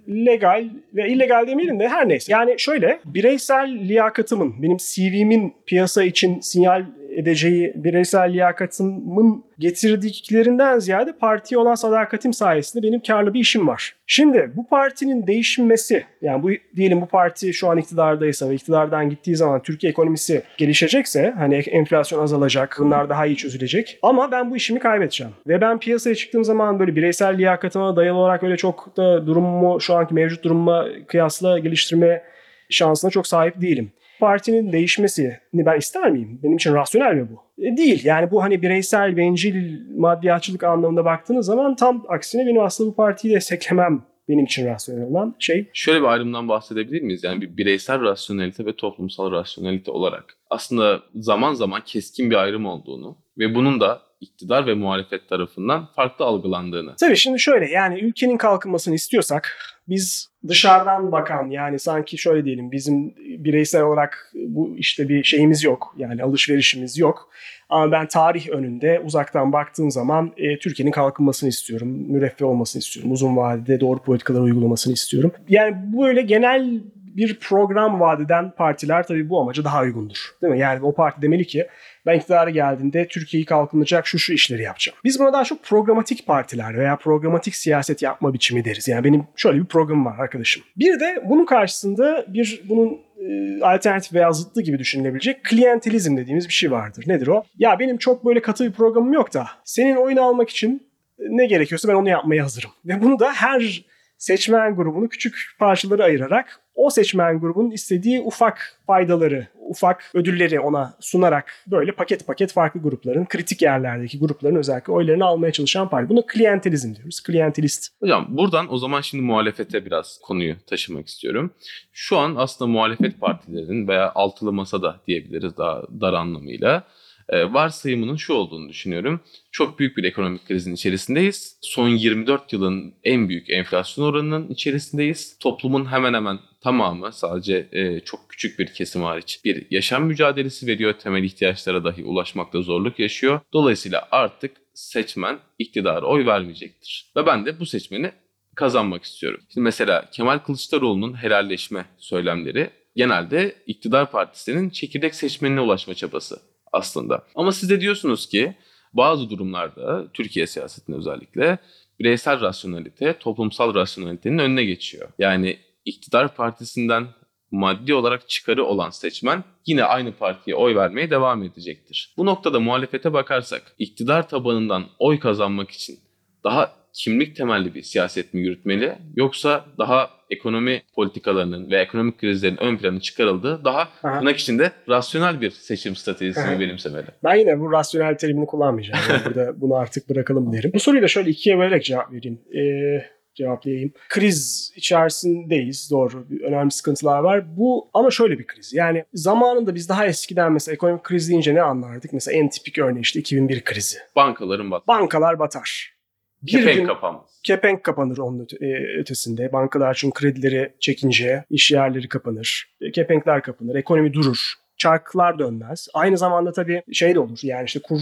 legal 0.09 0.65
ve 0.93 1.09
illegal 1.09 1.47
demeyelim 1.47 1.79
de 1.79 1.87
her 1.87 2.09
neyse. 2.09 2.31
Yani 2.31 2.55
şöyle 2.57 2.99
bireysel 3.05 3.79
liyakatımın 3.87 4.63
benim 4.63 4.77
CV'min 4.77 5.53
piyasa 5.65 6.03
için 6.03 6.39
sinyal 6.39 6.85
edeceği 7.15 7.73
bireysel 7.75 8.33
liyakatımın 8.33 9.43
getirdiklerinden 9.59 10.79
ziyade 10.79 11.11
partiye 11.11 11.59
olan 11.59 11.75
sadakatim 11.75 12.33
sayesinde 12.33 12.87
benim 12.87 12.99
karlı 12.99 13.33
bir 13.33 13.39
işim 13.39 13.67
var. 13.67 13.95
Şimdi 14.07 14.51
bu 14.55 14.67
partinin 14.67 15.27
değişmesi 15.27 16.03
yani 16.21 16.43
bu 16.43 16.49
diyelim 16.75 17.01
bu 17.01 17.05
parti 17.05 17.53
şu 17.53 17.69
an 17.69 17.77
iktidardaysa 17.77 18.49
ve 18.49 18.55
iktidardan 18.55 19.09
gittiği 19.09 19.35
zaman 19.35 19.61
Türkiye 19.61 19.89
ekonomisi 19.91 20.41
gelişecekse 20.57 21.33
hani 21.37 21.55
enflasyon 21.55 22.23
azalacak, 22.23 22.77
bunlar 22.79 23.09
daha 23.09 23.25
iyi 23.25 23.35
çözülecek. 23.35 23.99
Ama 24.01 24.31
ben 24.31 24.51
bu 24.51 24.57
işimi 24.57 24.79
kaybedeceğim. 24.79 25.33
Ve 25.47 25.61
ben 25.61 25.79
piyasaya 25.79 26.15
çıktığım 26.15 26.43
zaman 26.43 26.79
böyle 26.79 26.95
bireysel 26.95 27.37
liyakatıma 27.37 27.95
dayalı 27.95 28.17
olarak 28.17 28.43
öyle 28.43 28.57
çok 28.57 28.97
da 28.97 29.27
durumumu 29.27 29.81
şu 29.81 29.95
anki 29.95 30.13
mevcut 30.13 30.43
durumuma 30.43 30.87
kıyasla 31.07 31.59
geliştirme 31.59 32.23
şansına 32.69 33.11
çok 33.11 33.27
sahip 33.27 33.61
değilim. 33.61 33.91
Partinin 34.19 34.71
değişmesini 34.71 35.37
ben 35.53 35.77
ister 35.77 36.11
miyim? 36.11 36.39
Benim 36.43 36.55
için 36.55 36.73
rasyonel 36.73 37.15
mi 37.15 37.27
bu? 37.31 37.63
E, 37.63 37.77
değil. 37.77 38.05
Yani 38.05 38.31
bu 38.31 38.43
hani 38.43 38.61
bireysel, 38.61 39.17
bencil, 39.17 39.79
maddiyatçılık 39.97 40.63
anlamında 40.63 41.05
baktığınız 41.05 41.45
zaman 41.45 41.75
tam 41.75 42.05
aksine 42.09 42.45
benim 42.45 42.61
aslında 42.61 42.89
bu 42.89 42.95
partiyi 42.95 43.35
desteklemem 43.35 44.03
benim 44.29 44.45
için 44.45 44.65
rasyonel 44.65 45.03
olan 45.03 45.35
şey. 45.39 45.69
Şöyle 45.73 46.01
bir 46.01 46.05
ayrımdan 46.05 46.47
bahsedebilir 46.49 47.01
miyiz? 47.01 47.23
Yani 47.23 47.41
bir 47.41 47.57
bireysel 47.57 48.01
rasyonelite 48.01 48.65
ve 48.65 48.75
toplumsal 48.75 49.31
rasyonelite 49.31 49.91
olarak 49.91 50.37
aslında 50.49 50.99
zaman 51.15 51.53
zaman 51.53 51.81
keskin 51.85 52.29
bir 52.29 52.35
ayrım 52.35 52.65
olduğunu 52.65 53.17
ve 53.37 53.55
bunun 53.55 53.79
da 53.79 54.01
iktidar 54.21 54.67
ve 54.67 54.73
muhalefet 54.73 55.29
tarafından 55.29 55.87
farklı 55.95 56.25
algılandığını. 56.25 56.95
Tabii 56.99 57.15
şimdi 57.15 57.39
şöyle 57.39 57.69
yani 57.69 57.99
ülkenin 57.99 58.37
kalkınmasını 58.37 58.95
istiyorsak 58.95 59.57
biz 59.89 60.29
dışarıdan 60.47 61.11
bakan 61.11 61.49
yani 61.49 61.79
sanki 61.79 62.17
şöyle 62.17 62.45
diyelim 62.45 62.71
bizim 62.71 63.15
bireysel 63.17 63.83
olarak 63.83 64.31
bu 64.33 64.77
işte 64.77 65.09
bir 65.09 65.23
şeyimiz 65.23 65.63
yok 65.63 65.95
yani 65.97 66.23
alışverişimiz 66.23 66.97
yok. 66.97 67.29
Ama 67.69 67.91
ben 67.91 68.07
tarih 68.07 68.49
önünde 68.49 69.01
uzaktan 69.05 69.53
baktığım 69.53 69.91
zaman 69.91 70.33
e, 70.37 70.59
Türkiye'nin 70.59 70.91
kalkınmasını 70.91 71.49
istiyorum, 71.49 71.87
müreffeh 71.87 72.45
olmasını 72.45 72.79
istiyorum, 72.79 73.11
uzun 73.11 73.37
vadede 73.37 73.79
doğru 73.79 73.99
politikalar 73.99 74.41
uygulamasını 74.41 74.93
istiyorum. 74.93 75.31
Yani 75.49 75.75
böyle 75.97 76.21
genel 76.21 76.81
bir 77.15 77.39
program 77.39 77.99
vadeden 77.99 78.51
partiler 78.51 79.07
tabii 79.07 79.29
bu 79.29 79.41
amaca 79.41 79.63
daha 79.63 79.81
uygundur. 79.81 80.29
Değil 80.41 80.53
mi? 80.53 80.59
Yani 80.59 80.85
o 80.85 80.93
parti 80.93 81.21
demeli 81.21 81.47
ki 81.47 81.67
ben 82.09 82.17
iktidara 82.17 82.49
geldiğinde 82.49 83.07
Türkiye'yi 83.07 83.45
kalkınacak 83.45 84.07
şu 84.07 84.19
şu 84.19 84.33
işleri 84.33 84.61
yapacağım. 84.61 84.97
Biz 85.03 85.19
buna 85.19 85.33
daha 85.33 85.43
çok 85.43 85.63
programatik 85.63 86.27
partiler 86.27 86.77
veya 86.77 86.95
programatik 86.95 87.55
siyaset 87.55 88.01
yapma 88.01 88.33
biçimi 88.33 88.65
deriz. 88.65 88.87
Yani 88.87 89.03
benim 89.03 89.23
şöyle 89.35 89.59
bir 89.59 89.65
programım 89.65 90.05
var 90.05 90.19
arkadaşım. 90.19 90.63
Bir 90.77 90.99
de 90.99 91.23
bunun 91.29 91.45
karşısında 91.45 92.25
bir 92.27 92.61
bunun 92.69 92.97
e, 93.19 93.61
alternatif 93.61 94.13
veya 94.13 94.31
zıttı 94.31 94.61
gibi 94.61 94.79
düşünülebilecek 94.79 95.43
klientelizm 95.43 96.17
dediğimiz 96.17 96.47
bir 96.47 96.53
şey 96.53 96.71
vardır. 96.71 97.03
Nedir 97.07 97.27
o? 97.27 97.43
Ya 97.57 97.79
benim 97.79 97.97
çok 97.97 98.25
böyle 98.25 98.41
katı 98.41 98.65
bir 98.65 98.71
programım 98.71 99.13
yok 99.13 99.33
da 99.33 99.47
senin 99.63 99.95
oyunu 99.95 100.21
almak 100.21 100.49
için 100.49 100.89
ne 101.19 101.45
gerekiyorsa 101.45 101.87
ben 101.87 101.93
onu 101.93 102.09
yapmaya 102.09 102.43
hazırım. 102.43 102.71
Ve 102.85 103.01
bunu 103.01 103.19
da 103.19 103.33
her 103.33 103.83
seçmen 104.19 104.75
grubunu 104.75 105.09
küçük 105.09 105.55
parçalara 105.59 106.03
ayırarak 106.03 106.61
o 106.75 106.89
seçmen 106.89 107.39
grubunun 107.39 107.71
istediği 107.71 108.21
ufak 108.21 108.79
faydaları, 108.87 109.47
ufak 109.69 110.11
ödülleri 110.13 110.59
ona 110.59 110.93
sunarak 110.99 111.53
böyle 111.67 111.91
paket 111.91 112.27
paket 112.27 112.53
farklı 112.53 112.81
grupların, 112.81 113.25
kritik 113.25 113.61
yerlerdeki 113.61 114.19
grupların 114.19 114.55
özellikle 114.55 114.93
oylarını 114.93 115.25
almaya 115.25 115.51
çalışan 115.51 115.89
parti. 115.89 116.09
Buna 116.09 116.21
klientelizm 116.27 116.95
diyoruz. 116.95 117.23
Klientelist. 117.23 117.87
Hocam 117.99 118.25
buradan 118.29 118.73
o 118.73 118.77
zaman 118.77 119.01
şimdi 119.01 119.23
muhalefete 119.23 119.85
biraz 119.85 120.19
konuyu 120.23 120.55
taşımak 120.67 121.07
istiyorum. 121.07 121.53
Şu 121.91 122.17
an 122.17 122.35
aslında 122.35 122.71
muhalefet 122.71 123.21
partilerinin 123.21 123.87
veya 123.87 124.11
altılı 124.15 124.53
masada 124.53 125.01
diyebiliriz 125.07 125.57
daha 125.57 125.81
dar 126.01 126.13
anlamıyla 126.13 126.83
e, 127.29 127.53
varsayımının 127.53 128.15
şu 128.15 128.33
olduğunu 128.33 128.69
düşünüyorum. 128.69 129.21
Çok 129.51 129.79
büyük 129.79 129.97
bir 129.97 130.03
ekonomik 130.03 130.47
krizin 130.47 130.73
içerisindeyiz. 130.73 131.57
Son 131.61 131.87
24 131.87 132.53
yılın 132.53 132.93
en 133.03 133.29
büyük 133.29 133.49
enflasyon 133.49 134.05
oranının 134.05 134.47
içerisindeyiz. 134.47 135.37
Toplumun 135.39 135.85
hemen 135.85 136.13
hemen 136.13 136.39
tamamı 136.61 137.13
sadece 137.13 137.67
e, 137.71 137.99
çok 137.99 138.29
küçük 138.29 138.59
bir 138.59 138.73
kesim 138.73 139.01
hariç 139.01 139.41
bir 139.45 139.67
yaşam 139.71 140.05
mücadelesi 140.05 140.67
veriyor. 140.67 140.93
Temel 140.93 141.23
ihtiyaçlara 141.23 141.83
dahi 141.83 142.03
ulaşmakta 142.03 142.61
zorluk 142.61 142.99
yaşıyor. 142.99 143.39
Dolayısıyla 143.53 144.07
artık 144.11 144.51
seçmen 144.73 145.39
iktidara 145.59 146.05
oy 146.05 146.25
vermeyecektir. 146.25 147.11
Ve 147.15 147.25
ben 147.25 147.45
de 147.45 147.59
bu 147.59 147.65
seçmeni 147.65 148.11
kazanmak 148.55 149.03
istiyorum. 149.03 149.41
Şimdi 149.53 149.63
mesela 149.63 150.09
Kemal 150.11 150.39
Kılıçdaroğlu'nun 150.39 151.13
helalleşme 151.13 151.85
söylemleri 151.97 152.69
genelde 152.95 153.55
iktidar 153.67 154.11
partisinin 154.11 154.69
çekirdek 154.69 155.15
seçmenine 155.15 155.61
ulaşma 155.61 155.93
çabası 155.93 156.48
aslında. 156.73 157.25
Ama 157.35 157.51
siz 157.51 157.69
de 157.69 157.81
diyorsunuz 157.81 158.29
ki 158.29 158.55
bazı 158.93 159.29
durumlarda 159.29 160.07
Türkiye 160.13 160.47
siyasetinde 160.47 160.97
özellikle 160.97 161.57
bireysel 161.99 162.41
rasyonelite 162.41 163.17
toplumsal 163.19 163.75
rasyonelitenin 163.75 164.37
önüne 164.37 164.63
geçiyor. 164.63 165.09
Yani 165.19 165.59
iktidar 165.85 166.35
partisinden 166.35 167.07
maddi 167.51 167.93
olarak 167.93 168.29
çıkarı 168.29 168.65
olan 168.65 168.89
seçmen 168.89 169.43
yine 169.65 169.83
aynı 169.83 170.11
partiye 170.13 170.55
oy 170.55 170.75
vermeye 170.75 171.09
devam 171.09 171.43
edecektir. 171.43 172.13
Bu 172.17 172.25
noktada 172.25 172.59
muhalefete 172.59 173.13
bakarsak 173.13 173.75
iktidar 173.77 174.29
tabanından 174.29 174.85
oy 174.99 175.19
kazanmak 175.19 175.71
için 175.71 175.99
daha 176.43 176.78
kimlik 176.93 177.35
temelli 177.35 177.75
bir 177.75 177.81
siyaset 177.81 178.33
mi 178.33 178.41
yürütmeli 178.41 178.95
yoksa 179.15 179.65
daha 179.77 180.09
ekonomi 180.29 180.81
politikalarının 180.95 181.71
ve 181.71 181.77
ekonomik 181.81 182.19
krizlerin 182.19 182.57
ön 182.57 182.77
plana 182.77 182.99
çıkarıldığı 182.99 183.65
daha 183.65 183.89
Aha. 184.03 184.19
tırnak 184.19 184.37
içinde 184.37 184.71
rasyonel 184.89 185.41
bir 185.41 185.51
seçim 185.51 185.95
stratejisi 185.95 186.39
Aha. 186.39 186.51
mi 186.51 186.59
benimsemeli? 186.59 187.07
Ben 187.23 187.35
yine 187.35 187.59
bu 187.59 187.71
rasyonel 187.71 188.17
terimini 188.17 188.45
kullanmayacağım. 188.45 188.99
Yani 189.09 189.21
burada 189.25 189.53
bunu 189.61 189.75
artık 189.75 190.09
bırakalım 190.09 190.53
derim. 190.53 190.71
Bu 190.73 190.79
soruyu 190.79 191.01
da 191.01 191.07
şöyle 191.07 191.29
ikiye 191.29 191.57
bölerek 191.57 191.83
cevap 191.83 192.11
vereyim. 192.13 192.39
Ee, 192.55 193.05
cevaplayayım. 193.35 193.91
Kriz 194.09 194.71
içerisindeyiz. 194.75 195.91
Doğru. 195.91 196.27
Önemli 196.43 196.71
sıkıntılar 196.71 197.19
var. 197.19 197.57
Bu 197.57 197.89
ama 197.93 198.11
şöyle 198.11 198.39
bir 198.39 198.47
kriz. 198.47 198.73
Yani 198.73 199.05
zamanında 199.13 199.75
biz 199.75 199.89
daha 199.89 200.05
eskiden 200.05 200.51
mesela 200.51 200.73
ekonomik 200.73 201.03
kriz 201.03 201.29
deyince 201.29 201.55
ne 201.55 201.61
anlardık? 201.61 202.13
Mesela 202.13 202.37
en 202.37 202.49
tipik 202.49 202.77
örneği 202.77 203.01
işte 203.01 203.19
2001 203.19 203.63
krizi. 203.63 203.97
Bankaların 204.15 204.71
bat. 204.71 204.87
Bankalar 204.87 205.39
batar. 205.39 205.98
Bir 206.43 206.51
Kepenk 206.51 206.75
gün 206.77 206.85
kapanması. 206.85 207.41
kepenk 207.43 207.83
kapanır 207.83 208.17
onun 208.17 208.47
e, 208.61 208.99
ötesinde. 208.99 209.51
Bankalar 209.53 209.93
çünkü 209.93 210.19
kredileri 210.19 210.73
çekince 210.79 211.43
iş 211.49 211.71
yerleri 211.71 212.07
kapanır. 212.07 212.69
E, 212.81 212.91
Kepenkler 212.91 213.41
kapanır. 213.41 213.75
Ekonomi 213.75 214.13
durur. 214.13 214.53
Çarklar 214.77 215.39
dönmez. 215.39 215.87
Aynı 215.93 216.17
zamanda 216.17 216.51
tabii 216.51 216.81
şey 216.93 217.15
de 217.15 217.19
olur. 217.19 217.39
Yani 217.43 217.65
işte 217.65 217.79
kur 217.79 217.99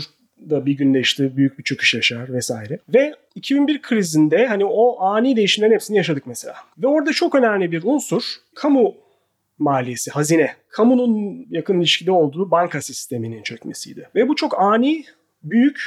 da 0.49 0.65
bir 0.65 0.77
günde 0.77 0.99
işte 0.99 1.37
büyük 1.37 1.59
bir 1.59 1.63
çöküş 1.63 1.93
yaşar 1.93 2.33
vesaire. 2.33 2.79
Ve 2.93 3.13
2001 3.35 3.81
krizinde 3.81 4.47
hani 4.47 4.65
o 4.65 5.01
ani 5.01 5.35
değişimlerin 5.35 5.73
hepsini 5.73 5.97
yaşadık 5.97 6.23
mesela. 6.27 6.55
Ve 6.77 6.87
orada 6.87 7.13
çok 7.13 7.35
önemli 7.35 7.71
bir 7.71 7.83
unsur 7.83 8.23
kamu 8.55 8.95
maliyesi, 9.59 10.11
hazine. 10.11 10.51
Kamunun 10.69 11.45
yakın 11.49 11.79
ilişkide 11.79 12.11
olduğu 12.11 12.51
banka 12.51 12.81
sisteminin 12.81 13.43
çökmesiydi. 13.43 14.09
Ve 14.15 14.27
bu 14.27 14.35
çok 14.35 14.59
ani, 14.61 15.05
büyük, 15.43 15.81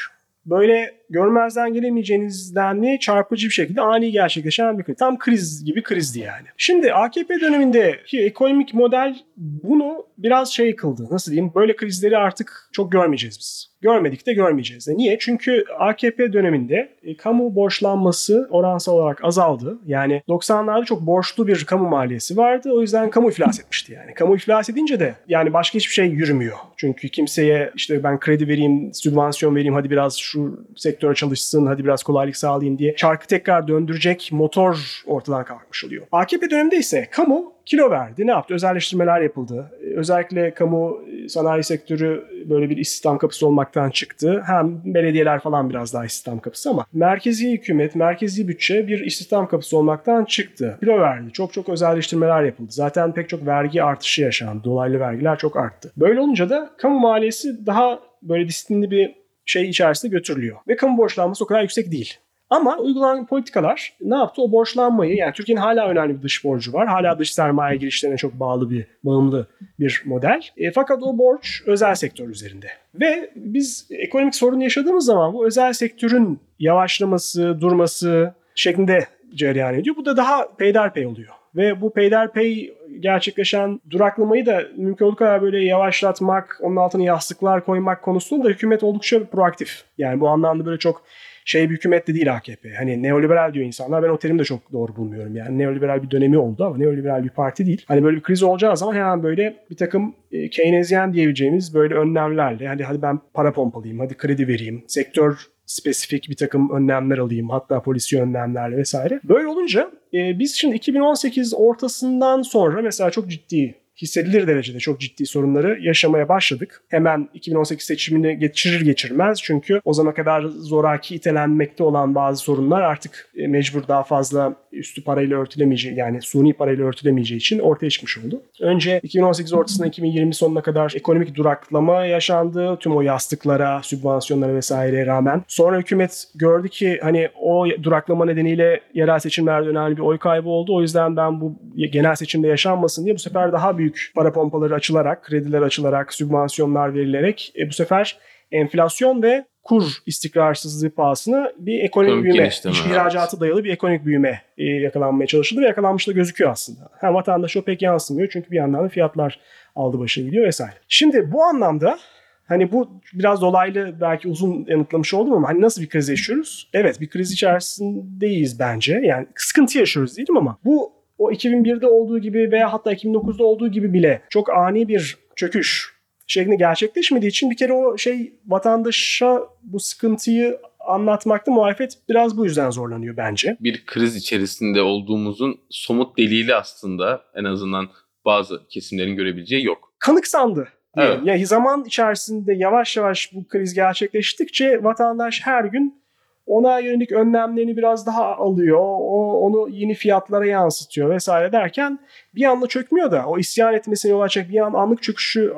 böyle 0.47 1.00
görmezden 1.11 1.73
gelemeyeceğiniz 1.73 2.55
denli 2.55 2.99
çarpıcı 3.01 3.47
bir 3.47 3.53
şekilde 3.53 3.81
ani 3.81 4.13
gerçekleşen 4.13 4.79
bir 4.79 4.85
kriz. 4.85 4.97
Tam 4.97 5.19
kriz 5.19 5.65
gibi 5.65 5.83
krizdi 5.83 6.19
yani. 6.19 6.47
Şimdi 6.57 6.93
AKP 6.93 7.41
dönemindeki 7.41 8.21
ekonomik 8.25 8.75
model 8.75 9.17
bunu 9.37 10.07
biraz 10.19 10.53
şey 10.53 10.77
kıldı. 10.77 11.07
Nasıl 11.11 11.33
diyeyim? 11.33 11.53
Böyle 11.55 11.77
krizleri 11.77 12.19
artık 12.19 12.69
çok 12.73 12.93
görmeyeceğiz 12.93 13.39
biz. 13.39 13.71
Görmedik 13.83 14.27
de 14.27 14.33
görmeyeceğiz 14.33 14.89
de. 14.89 14.97
Niye? 14.97 15.19
Çünkü 15.21 15.65
AKP 15.79 16.33
döneminde 16.33 16.89
e, 17.03 17.17
kamu 17.17 17.55
borçlanması 17.55 18.49
oransal 18.51 18.93
olarak 18.93 19.25
azaldı. 19.25 19.79
Yani 19.87 20.23
90'larda 20.29 20.85
çok 20.85 21.01
borçlu 21.01 21.47
bir 21.47 21.65
kamu 21.65 21.89
maliyesi 21.89 22.37
vardı. 22.37 22.71
O 22.73 22.81
yüzden 22.81 23.11
kamu 23.11 23.31
iflas 23.31 23.61
etmişti 23.61 23.93
yani. 23.93 24.15
Kamu 24.15 24.37
iflas 24.37 24.71
edince 24.71 25.01
de 25.01 25.15
yani 25.29 25.53
başka 25.53 25.79
hiçbir 25.79 25.93
şey 25.93 26.07
yürümüyor. 26.07 26.57
Çünkü 26.77 27.09
kimseye 27.09 27.73
işte 27.75 28.05
ben 28.05 28.21
kredi 28.21 28.49
vereyim, 28.49 28.95
sübvansiyon 28.95 29.57
vereyim, 29.57 29.75
hadi 29.75 29.91
biraz 29.91 30.17
şu 30.17 30.67
sektöre 31.01 31.15
çalışsın, 31.15 31.67
hadi 31.67 31.85
biraz 31.85 32.03
kolaylık 32.03 32.37
sağlayayım 32.37 32.79
diye 32.79 32.97
çarkı 32.97 33.27
tekrar 33.27 33.69
döndürecek 33.69 34.29
motor 34.33 35.03
ortadan 35.07 35.45
kalkmış 35.45 35.85
oluyor. 35.85 36.07
AKP 36.13 36.51
döneminde 36.51 36.77
ise 36.77 37.09
kamu 37.11 37.53
kilo 37.67 37.91
verdi. 37.91 38.27
Ne 38.27 38.31
yaptı? 38.31 38.55
Özelleştirmeler 38.55 39.21
yapıldı. 39.21 39.71
Özellikle 39.97 40.55
kamu 40.55 41.01
e, 41.25 41.29
sanayi 41.29 41.65
sektörü 41.65 42.25
böyle 42.45 42.71
bir 42.71 42.77
istihdam 42.77 43.19
kapısı 43.19 43.47
olmaktan 43.47 43.91
çıktı. 43.91 44.43
Hem 44.47 44.81
belediyeler 44.85 45.41
falan 45.41 45.71
biraz 45.71 45.95
daha 45.95 46.05
istihdam 46.05 46.39
kapısı 46.41 46.71
ama 46.71 46.87
merkezi 46.93 47.53
hükümet, 47.53 47.95
merkezi 47.95 48.49
bütçe 48.49 48.89
bir 48.89 49.01
istihdam 49.01 49.49
kapısı 49.49 49.77
olmaktan 49.77 50.25
çıktı. 50.25 50.77
Kilo 50.81 50.99
verdi. 50.99 51.33
Çok 51.33 51.53
çok 51.53 51.69
özelleştirmeler 51.69 52.43
yapıldı. 52.43 52.69
Zaten 52.73 53.13
pek 53.15 53.29
çok 53.29 53.47
vergi 53.47 53.83
artışı 53.83 54.23
yaşandı. 54.23 54.65
Dolaylı 54.65 55.01
vergiler 55.01 55.39
çok 55.39 55.57
arttı. 55.57 55.93
Böyle 55.97 56.21
olunca 56.21 56.51
da 56.51 56.71
kamu 56.79 57.01
maliyesi 57.01 57.67
daha 57.67 58.01
böyle 58.23 58.49
disiplinli 58.49 58.91
bir 58.91 59.20
şey 59.45 59.69
içerisinde 59.69 60.13
götürülüyor. 60.13 60.57
Ve 60.69 60.77
kamu 60.77 60.99
borçlanması 60.99 61.45
o 61.45 61.47
kadar 61.47 61.63
yüksek 61.63 61.93
değil. 61.93 62.19
Ama 62.51 62.79
uygulanan 62.79 63.27
politikalar 63.27 63.93
ne 64.01 64.15
yaptı? 64.15 64.43
O 64.43 64.53
borçlanmayı 64.53 65.17
yani 65.17 65.33
Türkiye'nin 65.33 65.61
hala 65.61 65.89
önemli 65.89 66.19
bir 66.19 66.23
dış 66.23 66.45
borcu 66.45 66.73
var. 66.73 66.89
Hala 66.89 67.19
dış 67.19 67.35
sermaye 67.35 67.77
girişlerine 67.77 68.17
çok 68.17 68.33
bağlı 68.33 68.71
bir, 68.71 68.87
bağımlı 69.05 69.47
bir 69.79 70.03
model. 70.05 70.41
E, 70.57 70.71
fakat 70.71 71.03
o 71.03 71.19
borç 71.19 71.63
özel 71.67 71.95
sektör 71.95 72.29
üzerinde. 72.29 72.67
Ve 72.95 73.31
biz 73.37 73.87
ekonomik 73.91 74.35
sorun 74.35 74.61
yaşadığımız 74.61 75.05
zaman 75.05 75.35
bu 75.35 75.47
özel 75.47 75.73
sektörün 75.73 76.41
yavaşlaması, 76.59 77.61
durması 77.61 78.35
şeklinde 78.55 79.07
cereyan 79.35 79.75
ediyor. 79.75 79.97
Bu 79.97 80.05
da 80.05 80.17
daha 80.17 80.57
peyderpey 80.57 81.07
oluyor. 81.07 81.35
Ve 81.57 81.81
bu 81.81 81.93
peyderpey 81.93 82.75
gerçekleşen 83.01 83.81
duraklamayı 83.91 84.47
da 84.47 84.63
mümkün 84.77 85.05
olduğu 85.05 85.17
kadar 85.17 85.43
böyle 85.43 85.65
yavaşlatmak, 85.65 86.59
onun 86.63 86.77
altına 86.77 87.03
yastıklar 87.03 87.65
koymak 87.65 88.03
konusunda 88.03 88.45
da 88.45 88.49
hükümet 88.49 88.83
oldukça 88.83 89.25
proaktif. 89.25 89.85
Yani 89.99 90.21
bu 90.21 90.29
anlamda 90.29 90.67
böyle 90.67 90.79
çok 90.79 91.03
şey 91.45 91.71
bir 91.71 91.75
hükümet 91.75 92.09
de 92.09 92.15
değil 92.15 92.35
AKP. 92.35 92.75
Hani 92.75 93.03
neoliberal 93.03 93.55
diyor 93.55 93.67
insanlar. 93.67 94.03
Ben 94.03 94.09
o 94.09 94.19
terimi 94.19 94.39
de 94.39 94.45
çok 94.45 94.73
doğru 94.73 94.97
bulmuyorum. 94.97 95.37
Yani 95.37 95.59
neoliberal 95.59 96.03
bir 96.03 96.11
dönemi 96.11 96.39
oldu 96.39 96.65
ama 96.65 96.77
neoliberal 96.77 97.25
bir 97.25 97.29
parti 97.29 97.67
değil. 97.67 97.85
Hani 97.89 98.05
böyle 98.05 98.17
bir 98.17 98.23
kriz 98.23 98.43
olacağı 98.43 98.77
zaman 98.77 98.95
hemen 98.95 99.23
böyle 99.23 99.57
bir 99.71 99.77
takım 99.77 100.15
e, 100.33 100.51
Keynesyen 100.51 101.13
diyebileceğimiz 101.13 101.75
böyle 101.75 101.95
önlemlerle 101.95 102.69
hani 102.69 102.83
hadi 102.85 103.03
ben 103.03 103.21
para 103.35 103.53
pompalayayım, 103.53 104.01
hadi 104.01 104.17
kredi 104.17 104.49
vereyim, 104.49 104.85
sektör 104.87 105.47
spesifik 105.71 106.29
bir 106.29 106.37
takım 106.37 106.71
önlemler 106.71 107.19
alayım 107.19 107.51
hatta 107.51 107.83
polisi 107.83 108.23
önlemlerle 108.23 108.77
vesaire. 108.77 109.21
Böyle 109.25 109.49
olunca 109.49 109.91
e, 110.15 110.39
biz 110.39 110.55
şimdi 110.55 110.77
2018 110.77 111.55
ortasından 111.55 112.43
sonra 112.43 112.83
mesela 112.83 113.11
çok 113.11 113.31
ciddi 113.31 113.75
hissedilir 114.03 114.47
derecede 114.47 114.79
çok 114.79 115.01
ciddi 115.01 115.27
sorunları 115.27 115.79
yaşamaya 115.81 116.29
başladık. 116.29 116.83
Hemen 116.89 117.29
2018 117.35 117.87
seçimini 117.87 118.39
geçirir 118.39 118.81
geçirmez 118.81 119.39
çünkü 119.43 119.81
o 119.85 119.93
zamana 119.93 120.15
kadar 120.15 120.43
zoraki 120.43 121.15
itelenmekte 121.15 121.85
olan 121.85 122.15
bazı 122.15 122.43
sorunlar 122.43 122.83
artık 122.83 123.31
e, 123.37 123.47
mecbur 123.47 123.89
daha 123.89 124.03
fazla 124.03 124.55
üstü 124.73 125.05
parayla 125.05 125.39
örtülemeyeceği 125.39 125.97
yani 125.97 126.23
suni 126.23 126.53
parayla 126.53 126.85
örtülemeyeceği 126.85 127.39
için 127.39 127.59
ortaya 127.59 127.91
çıkmış 127.91 128.19
oldu. 128.19 128.43
Önce 128.61 129.01
2018 129.03 129.53
ortasından 129.53 129.89
2020 129.89 130.35
sonuna 130.35 130.63
kadar 130.63 130.93
ekonomik 130.97 131.35
duraklama 131.35 132.05
yaşandı. 132.05 132.77
Tüm 132.81 132.97
o 132.97 133.03
yastıklara, 133.03 133.83
sübvansiyonlara 133.83 134.55
vesaireye 134.55 135.07
rağmen. 135.07 135.43
Sonra 135.49 135.79
hükümet 135.79 136.25
gördü 136.35 136.69
ki 136.69 136.99
hani 137.03 137.29
o 137.41 137.67
duraklama 137.83 138.25
nedeniyle 138.25 138.81
yerel 138.95 139.19
seçimlerde 139.19 139.69
önemli 139.69 139.97
bir 139.97 140.03
oy 140.03 140.19
kaybı 140.19 140.49
oldu. 140.49 140.75
O 140.75 140.81
yüzden 140.81 141.17
ben 141.17 141.41
bu 141.41 141.55
genel 141.93 142.15
seçimde 142.15 142.49
yaşanmasın 142.49 143.05
diye 143.05 143.15
bu 143.15 143.19
sefer 143.19 143.53
daha 143.53 143.79
büyük 143.79 143.90
para 144.15 144.33
pompaları 144.33 144.75
açılarak, 144.75 145.25
krediler 145.25 145.63
açılarak, 145.63 146.15
sübvansiyonlar 146.15 146.95
verilerek 146.95 147.53
e, 147.59 147.69
bu 147.69 147.73
sefer 147.73 148.19
enflasyon 148.53 149.23
ve 149.23 149.45
kur 149.63 149.85
istikrarsızlığı 150.07 150.91
pahasına 150.91 151.53
bir 151.59 151.81
ekonomik 151.81 151.89
Ekonomik 151.89 152.25
büyüme, 152.25 152.51
evet. 152.65 152.67
ihracatı 152.87 153.41
dayalı 153.41 153.65
bir 153.65 153.73
ekonomik 153.73 154.05
büyüme 154.05 154.43
e, 154.59 154.65
yakalanmaya 154.65 155.27
çalışıldı 155.27 155.61
ve 155.61 155.67
yakalanmış 155.67 156.09
da 156.09 156.13
gözüküyor 156.13 156.51
aslında. 156.51 156.91
Ha, 157.01 157.15
vatandaşa 157.15 157.61
o 157.61 157.63
pek 157.63 157.83
yansımıyor 157.83 158.29
çünkü 158.33 158.51
bir 158.51 158.57
yandan 158.57 158.85
da 158.85 158.89
fiyatlar 158.89 159.41
aldı 159.77 159.99
başını 159.99 160.25
gidiyor 160.25 160.47
vesaire. 160.47 160.75
Şimdi 160.89 161.33
bu 161.33 161.43
anlamda 161.43 161.99
hani 162.47 162.73
bu 162.73 163.01
biraz 163.15 163.41
dolaylı 163.41 163.95
belki 164.01 164.29
uzun 164.29 164.67
yanıtlamış 164.69 165.15
oldum 165.15 165.33
ama 165.33 165.49
hani 165.49 165.61
nasıl 165.61 165.83
bir 165.83 165.89
kriz 165.89 166.09
yaşıyoruz? 166.09 166.71
Evet 166.73 167.01
bir 167.01 167.09
kriz 167.09 167.33
içerisindeyiz 167.33 168.59
bence. 168.59 169.01
Yani 169.05 169.27
sıkıntı 169.37 169.79
yaşıyoruz 169.79 170.17
değilim 170.17 170.37
ama 170.37 170.59
bu 170.65 171.00
o 171.21 171.33
2001'de 171.33 171.87
olduğu 171.87 172.19
gibi 172.19 172.53
veya 172.53 172.73
hatta 172.73 172.93
2009'da 172.93 173.45
olduğu 173.45 173.69
gibi 173.69 173.93
bile 173.93 174.23
çok 174.31 174.51
ani 174.51 174.89
bir 174.89 175.17
çöküş 175.37 175.95
şeklinde 176.27 176.57
gerçekleşmediği 176.57 177.31
için 177.31 177.51
bir 177.51 177.57
kere 177.57 177.73
o 177.73 177.99
şey 177.99 178.35
vatandaşa 178.47 179.41
bu 179.63 179.81
sıkıntıyı 179.81 180.59
anlatmakta 180.87 181.53
muhalefet 181.53 181.99
biraz 182.09 182.37
bu 182.37 182.45
yüzden 182.45 182.71
zorlanıyor 182.71 183.17
bence. 183.17 183.57
Bir 183.61 183.87
kriz 183.87 184.17
içerisinde 184.17 184.83
olduğumuzun 184.83 185.61
somut 185.71 186.19
delili 186.19 186.55
aslında 186.55 187.23
en 187.35 187.45
azından 187.45 187.89
bazı 188.25 188.69
kesimlerin 188.69 189.17
görebileceği 189.17 189.65
yok. 189.65 189.93
Kanıksandı. 189.99 190.69
Evet. 190.97 191.19
Yani 191.25 191.47
zaman 191.47 191.85
içerisinde 191.85 192.55
yavaş 192.55 192.97
yavaş 192.97 193.35
bu 193.35 193.49
kriz 193.49 193.75
gerçekleştikçe 193.75 194.85
vatandaş 194.85 195.41
her 195.45 195.65
gün 195.65 196.03
ona 196.51 196.79
yönelik 196.79 197.13
önlemlerini 197.13 197.77
biraz 197.77 198.07
daha 198.07 198.37
alıyor. 198.37 198.79
O, 198.79 199.41
onu 199.41 199.69
yeni 199.69 199.95
fiyatlara 199.95 200.47
yansıtıyor 200.47 201.11
vesaire 201.11 201.53
derken 201.53 201.99
bir 202.35 202.45
anda 202.45 202.67
çökmüyor 202.67 203.11
da 203.11 203.25
o 203.27 203.39
isyan 203.39 203.75
etmesine 203.75 204.13
yol 204.13 204.21
açacak 204.21 204.51
bir 204.51 204.61
an 204.61 204.73
anlık 204.73 205.03
çöküşü 205.03 205.53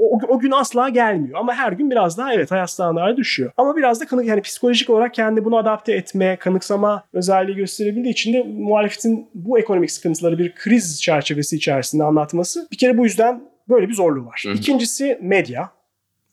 o, 0.00 0.18
o 0.28 0.38
gün 0.38 0.50
asla 0.50 0.88
gelmiyor. 0.88 1.38
Ama 1.38 1.54
her 1.54 1.72
gün 1.72 1.90
biraz 1.90 2.18
daha 2.18 2.34
evet 2.34 2.50
hayat 2.50 2.70
standartları 2.70 3.16
düşüyor. 3.16 3.52
Ama 3.56 3.76
biraz 3.76 4.00
da 4.00 4.06
kanık 4.06 4.26
yani 4.26 4.40
psikolojik 4.40 4.90
olarak 4.90 5.14
kendi 5.14 5.44
bunu 5.44 5.56
adapte 5.56 5.92
etme, 5.92 6.36
kanıksama 6.36 7.04
özelliği 7.12 7.56
gösterebildiği 7.56 8.12
için 8.12 8.32
de 8.32 8.42
muhalefetin 8.42 9.28
bu 9.34 9.58
ekonomik 9.58 9.90
sıkıntıları 9.90 10.38
bir 10.38 10.54
kriz 10.54 11.02
çerçevesi 11.02 11.56
içerisinde 11.56 12.04
anlatması 12.04 12.68
bir 12.72 12.78
kere 12.78 12.98
bu 12.98 13.04
yüzden 13.04 13.42
böyle 13.68 13.88
bir 13.88 13.94
zorluğu 13.94 14.26
var. 14.26 14.42
Hı 14.46 14.50
hı. 14.50 14.54
İkincisi 14.54 15.18
medya 15.22 15.75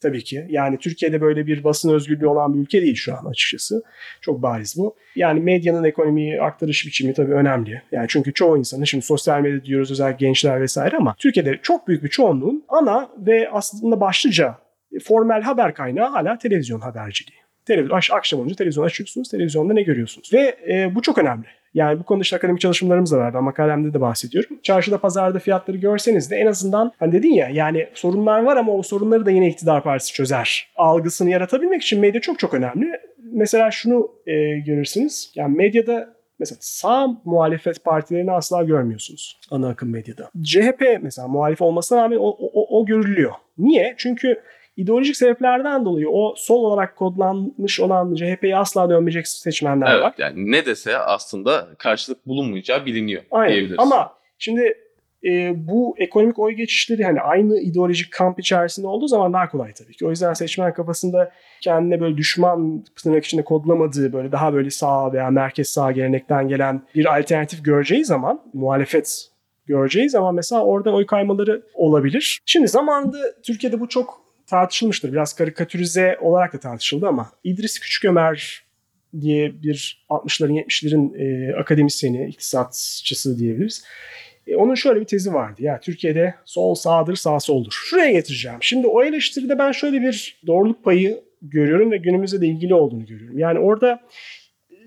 tabii 0.03 0.23
ki. 0.23 0.45
Yani 0.49 0.77
Türkiye'de 0.77 1.21
böyle 1.21 1.47
bir 1.47 1.63
basın 1.63 1.93
özgürlüğü 1.93 2.27
olan 2.27 2.53
bir 2.53 2.59
ülke 2.59 2.81
değil 2.81 2.95
şu 2.95 3.13
an 3.17 3.25
açıkçası. 3.25 3.83
Çok 4.21 4.41
bariz 4.41 4.75
bu. 4.77 4.95
Yani 5.15 5.39
medyanın 5.39 5.83
ekonomiyi 5.83 6.41
aktarış 6.41 6.85
biçimi 6.85 7.13
tabii 7.13 7.33
önemli. 7.33 7.81
Yani 7.91 8.05
çünkü 8.09 8.33
çoğu 8.33 8.57
insanın 8.57 8.83
şimdi 8.83 9.05
sosyal 9.05 9.41
medya 9.41 9.65
diyoruz 9.65 9.91
özellikle 9.91 10.25
gençler 10.25 10.61
vesaire 10.61 10.97
ama 10.97 11.15
Türkiye'de 11.17 11.59
çok 11.63 11.87
büyük 11.87 12.03
bir 12.03 12.09
çoğunluğun 12.09 12.63
ana 12.69 13.09
ve 13.17 13.49
aslında 13.51 14.01
başlıca 14.01 14.57
formel 15.03 15.41
haber 15.41 15.73
kaynağı 15.73 16.09
hala 16.09 16.37
televizyon 16.37 16.79
haberciliği. 16.79 17.42
Televizyon, 17.65 17.97
ak- 17.97 18.11
akşam 18.11 18.39
olunca 18.39 18.55
televizyon 18.55 18.85
açıyorsunuz. 18.85 19.29
Televizyonda 19.29 19.73
ne 19.73 19.81
görüyorsunuz? 19.81 20.33
Ve 20.33 20.57
e, 20.69 20.95
bu 20.95 21.01
çok 21.01 21.17
önemli. 21.17 21.45
Yani 21.73 21.99
bu 21.99 22.03
konuda 22.03 22.21
işte 22.21 22.35
akademik 22.35 22.61
çalışmalarımız 22.61 23.11
da 23.11 23.17
var. 23.17 23.33
Ben 23.33 23.43
makalemde 23.43 23.93
de 23.93 24.01
bahsediyorum. 24.01 24.59
Çarşıda 24.63 24.97
pazarda 24.97 25.39
fiyatları 25.39 25.77
görseniz 25.77 26.31
de 26.31 26.35
en 26.35 26.47
azından 26.47 26.91
hani 26.99 27.11
dedin 27.11 27.33
ya 27.33 27.49
yani 27.49 27.87
sorunlar 27.93 28.43
var 28.43 28.57
ama 28.57 28.73
o 28.73 28.83
sorunları 28.83 29.25
da 29.25 29.31
yine 29.31 29.49
iktidar 29.49 29.83
partisi 29.83 30.13
çözer. 30.13 30.67
Algısını 30.75 31.29
yaratabilmek 31.29 31.81
için 31.81 31.99
medya 31.99 32.21
çok 32.21 32.39
çok 32.39 32.53
önemli. 32.53 32.91
Mesela 33.31 33.71
şunu 33.71 34.11
e, 34.27 34.59
görürsünüz. 34.59 35.31
Yani 35.35 35.55
medyada 35.57 36.13
mesela 36.39 36.57
sağ 36.61 37.07
muhalefet 37.25 37.83
partilerini 37.83 38.31
asla 38.31 38.63
görmüyorsunuz 38.63 39.39
ana 39.51 39.69
akım 39.69 39.89
medyada. 39.89 40.29
CHP 40.43 40.99
mesela 41.01 41.27
muhalif 41.27 41.61
olmasına 41.61 42.03
rağmen 42.03 42.17
o, 42.17 42.37
o, 42.39 42.79
o 42.79 42.85
görülüyor. 42.85 43.31
Niye? 43.57 43.93
Çünkü 43.97 44.41
ideolojik 44.77 45.15
sebeplerden 45.17 45.85
dolayı 45.85 46.09
o 46.09 46.33
sol 46.37 46.63
olarak 46.63 46.95
kodlanmış 46.95 47.79
olan 47.79 48.15
CHP'yi 48.15 48.55
asla 48.55 48.89
dönmeyecek 48.89 49.27
seçmenler 49.27 49.91
Evet 49.93 50.03
var. 50.03 50.13
yani 50.17 50.51
ne 50.51 50.65
dese 50.65 50.97
aslında 50.97 51.67
karşılık 51.77 52.27
bulunmayacağı 52.27 52.85
biliniyor 52.85 53.23
Aynen. 53.31 53.51
diyebiliriz. 53.51 53.79
Ama 53.79 54.13
şimdi 54.37 54.77
e, 55.25 55.53
bu 55.67 55.95
ekonomik 55.97 56.39
oy 56.39 56.53
geçişleri 56.53 57.03
hani 57.03 57.21
aynı 57.21 57.59
ideolojik 57.59 58.11
kamp 58.11 58.39
içerisinde 58.39 58.87
olduğu 58.87 59.07
zaman 59.07 59.33
daha 59.33 59.49
kolay 59.49 59.73
tabii 59.73 59.93
ki. 59.93 60.05
O 60.05 60.09
yüzden 60.09 60.33
seçmen 60.33 60.73
kafasında 60.73 61.31
kendine 61.61 62.01
böyle 62.01 62.17
düşman 62.17 62.85
tırnak 63.03 63.25
içinde 63.25 63.43
kodlamadığı 63.43 64.13
böyle 64.13 64.31
daha 64.31 64.53
böyle 64.53 64.69
sağ 64.69 65.13
veya 65.13 65.29
merkez 65.29 65.69
sağ 65.69 65.91
gelenekten 65.91 66.47
gelen 66.47 66.81
bir 66.95 67.17
alternatif 67.19 67.65
göreceği 67.65 68.05
zaman 68.05 68.41
muhalefet 68.53 69.27
göreceği 69.65 70.09
zaman 70.09 70.35
mesela 70.35 70.63
oradan 70.63 70.93
oy 70.93 71.05
kaymaları 71.05 71.63
olabilir. 71.73 72.39
Şimdi 72.45 72.67
zamanında 72.67 73.17
Türkiye'de 73.45 73.79
bu 73.79 73.89
çok 73.89 74.22
tartışılmıştır. 74.47 75.11
Biraz 75.11 75.35
karikatürize 75.35 76.17
olarak 76.21 76.53
da 76.53 76.59
tartışıldı 76.59 77.07
ama 77.07 77.31
İdris 77.43 77.79
Küçükömer 77.79 78.63
diye 79.21 79.63
bir 79.63 80.05
60'ların 80.09 80.63
70'lerin 80.63 81.17
e, 81.17 81.55
akademisyeni, 81.55 82.27
iktisatçısı 82.27 83.39
diyebiliriz. 83.39 83.83
E, 84.47 84.55
onun 84.55 84.75
şöyle 84.75 84.99
bir 84.99 85.05
tezi 85.05 85.33
vardı. 85.33 85.63
Ya 85.63 85.79
Türkiye'de 85.79 86.35
sol 86.45 86.75
sağdır, 86.75 87.15
sağ 87.15 87.39
soldur. 87.39 87.71
Şuraya 87.71 88.11
getireceğim. 88.11 88.57
Şimdi 88.61 88.87
o 88.87 89.03
eleştiride 89.03 89.59
ben 89.59 89.71
şöyle 89.71 90.01
bir 90.01 90.41
doğruluk 90.47 90.83
payı 90.83 91.21
görüyorum 91.41 91.91
ve 91.91 91.97
günümüzde 91.97 92.41
de 92.41 92.47
ilgili 92.47 92.73
olduğunu 92.73 93.05
görüyorum. 93.05 93.39
Yani 93.39 93.59
orada 93.59 93.99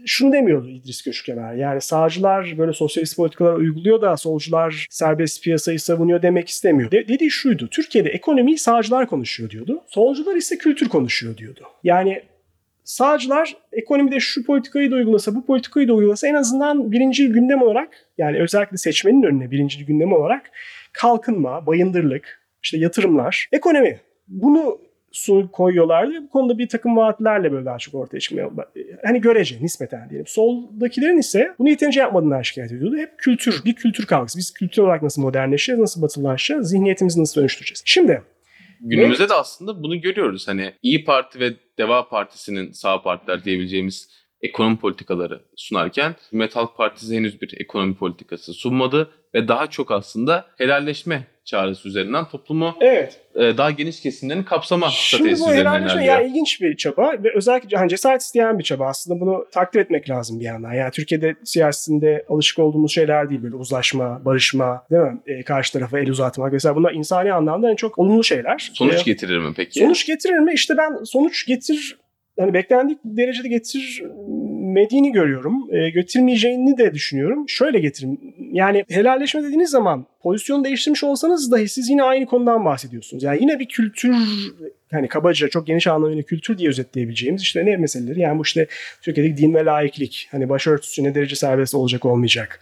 şunu 0.06 0.32
demiyordu 0.32 0.68
İdris 0.68 1.02
Göçkemer. 1.02 1.54
Yani 1.54 1.80
sağcılar 1.80 2.54
böyle 2.58 2.72
sosyalist 2.72 3.16
politikalar 3.16 3.54
uyguluyor 3.54 4.02
da 4.02 4.16
solcular 4.16 4.86
serbest 4.90 5.44
piyasayı 5.44 5.80
savunuyor 5.80 6.22
demek 6.22 6.48
istemiyor. 6.48 6.90
De- 6.90 7.08
dediği 7.08 7.30
şuydu. 7.30 7.68
Türkiye'de 7.70 8.08
ekonomiyi 8.08 8.58
sağcılar 8.58 9.06
konuşuyor 9.06 9.50
diyordu. 9.50 9.82
Solcular 9.86 10.36
ise 10.36 10.58
kültür 10.58 10.88
konuşuyor 10.88 11.36
diyordu. 11.36 11.60
Yani 11.84 12.22
sağcılar 12.84 13.56
ekonomide 13.72 14.20
şu 14.20 14.44
politikayı 14.44 14.90
da 14.90 14.94
uygulasa, 14.94 15.34
bu 15.34 15.46
politikayı 15.46 15.88
da 15.88 15.94
uygulasa 15.94 16.28
en 16.28 16.34
azından 16.34 16.92
birinci 16.92 17.28
gündem 17.28 17.62
olarak 17.62 17.88
yani 18.18 18.42
özellikle 18.42 18.76
seçmenin 18.76 19.22
önüne 19.22 19.50
birinci 19.50 19.86
gündem 19.86 20.12
olarak 20.12 20.50
kalkınma, 20.92 21.66
bayındırlık, 21.66 22.40
işte 22.62 22.78
yatırımlar, 22.78 23.48
ekonomi. 23.52 24.00
Bunu 24.28 24.80
su 25.12 25.48
koyuyorlardı 25.52 26.14
ve 26.14 26.22
bu 26.22 26.28
konuda 26.28 26.58
bir 26.58 26.68
takım 26.68 26.96
vaatlerle 26.96 27.52
böyle 27.52 27.66
daha 27.66 27.78
çok 27.78 27.94
ortaya 27.94 28.20
çıkmaya 28.20 28.50
hani 29.04 29.20
görece 29.20 29.56
nispeten 29.60 30.10
diyelim. 30.10 30.26
Soldakilerin 30.26 31.18
ise 31.18 31.54
bunu 31.58 31.68
yeterince 31.68 32.00
yapmadığından 32.00 32.42
şikayet 32.42 32.72
ediyordu. 32.72 32.96
Hep 32.96 33.18
kültür, 33.18 33.64
bir 33.64 33.74
kültür 33.74 34.06
kavgası. 34.06 34.38
Biz 34.38 34.52
kültür 34.52 34.82
olarak 34.82 35.02
nasıl 35.02 35.22
modernleşeceğiz, 35.22 35.80
nasıl 35.80 36.02
batılılaşacağız, 36.02 36.70
zihniyetimizi 36.70 37.20
nasıl 37.20 37.40
dönüştüreceğiz. 37.40 37.82
Şimdi 37.84 38.22
Günümüzde 38.80 39.28
de 39.28 39.34
aslında 39.34 39.82
bunu 39.82 40.00
görüyoruz. 40.00 40.48
Hani 40.48 40.74
İyi 40.82 41.04
Parti 41.04 41.40
ve 41.40 41.54
Deva 41.78 42.08
Partisi'nin 42.08 42.72
sağ 42.72 43.02
partiler 43.02 43.44
diyebileceğimiz 43.44 44.25
ekonomi 44.42 44.76
politikaları 44.78 45.40
sunarken 45.56 46.14
Cumhuriyet 46.30 46.56
Halk 46.56 46.76
Partisi 46.76 47.16
henüz 47.16 47.42
bir 47.42 47.60
ekonomi 47.60 47.94
politikası 47.94 48.52
sunmadı 48.52 49.10
ve 49.34 49.48
daha 49.48 49.66
çok 49.66 49.90
aslında 49.90 50.46
helalleşme 50.58 51.26
çağrısı 51.44 51.88
üzerinden 51.88 52.24
toplumu 52.28 52.76
evet 52.80 53.20
e, 53.34 53.40
daha 53.58 53.70
geniş 53.70 54.00
kesimlerin 54.00 54.42
kapsama 54.42 54.88
Şimdi 54.90 55.06
stratejisi 55.22 55.42
bu 55.44 55.50
üzerinden 55.50 55.70
helalleşme 55.72 56.02
ilerliyor. 56.04 56.18
yani 56.20 56.30
ilginç 56.30 56.60
bir 56.60 56.76
çaba 56.76 57.12
ve 57.24 57.28
özellikle 57.36 57.76
hani 57.76 57.88
cesaret 57.88 58.22
isteyen 58.22 58.58
bir 58.58 58.64
çaba 58.64 58.86
aslında 58.86 59.20
bunu 59.20 59.46
takdir 59.52 59.80
etmek 59.80 60.10
lazım 60.10 60.40
bir 60.40 60.44
yandan. 60.44 60.72
Yani 60.72 60.90
Türkiye'de 60.90 61.34
siyasetinde 61.44 62.24
alışık 62.28 62.58
olduğumuz 62.58 62.92
şeyler 62.94 63.30
değil 63.30 63.42
böyle 63.42 63.56
uzlaşma, 63.56 64.24
barışma, 64.24 64.86
değil 64.90 65.02
mi? 65.02 65.20
E, 65.26 65.42
karşı 65.42 65.72
tarafa 65.72 65.98
el 65.98 66.10
uzatmak 66.10 66.52
mesela 66.52 66.76
bunlar 66.76 66.92
insani 66.92 67.32
anlamda 67.32 67.70
en 67.70 67.76
çok 67.76 67.98
olumlu 67.98 68.24
şeyler. 68.24 68.70
Sonuç 68.74 69.00
E, 69.00 69.02
getirir 69.02 69.38
mi 69.38 69.52
peki? 69.56 69.80
Sonuç 69.80 70.06
getirir 70.06 70.38
mi? 70.38 70.52
İşte 70.54 70.74
ben 70.76 71.04
sonuç 71.04 71.46
getir 71.46 71.98
hani 72.38 72.54
beklendik 72.54 72.98
derecede 73.04 73.48
getirmediğini 73.48 75.12
görüyorum. 75.12 75.74
E, 75.74 75.90
getirmeyeceğini 75.90 76.78
de 76.78 76.94
düşünüyorum. 76.94 77.48
Şöyle 77.48 77.80
getirin. 77.80 78.34
Yani 78.52 78.84
helalleşme 78.88 79.42
dediğiniz 79.42 79.70
zaman 79.70 80.06
pozisyonu 80.22 80.64
değiştirmiş 80.64 81.04
olsanız 81.04 81.52
dahi 81.52 81.68
siz 81.68 81.88
yine 81.90 82.02
aynı 82.02 82.26
konudan 82.26 82.64
bahsediyorsunuz. 82.64 83.22
Yani 83.22 83.38
yine 83.40 83.58
bir 83.58 83.68
kültür 83.68 84.14
hani 84.90 85.08
kabaca 85.08 85.48
çok 85.48 85.66
geniş 85.66 85.86
anlamıyla 85.86 86.22
kültür 86.22 86.58
diye 86.58 86.68
özetleyebileceğimiz 86.68 87.42
işte 87.42 87.66
ne 87.66 87.76
meseleleri 87.76 88.20
yani 88.20 88.38
bu 88.38 88.42
işte 88.42 88.66
Türkiye'deki 89.02 89.36
din 89.36 89.54
ve 89.54 89.64
laiklik 89.64 90.28
hani 90.30 90.48
başörtüsü 90.48 91.04
ne 91.04 91.14
derece 91.14 91.36
serbest 91.36 91.74
olacak 91.74 92.04
olmayacak 92.04 92.60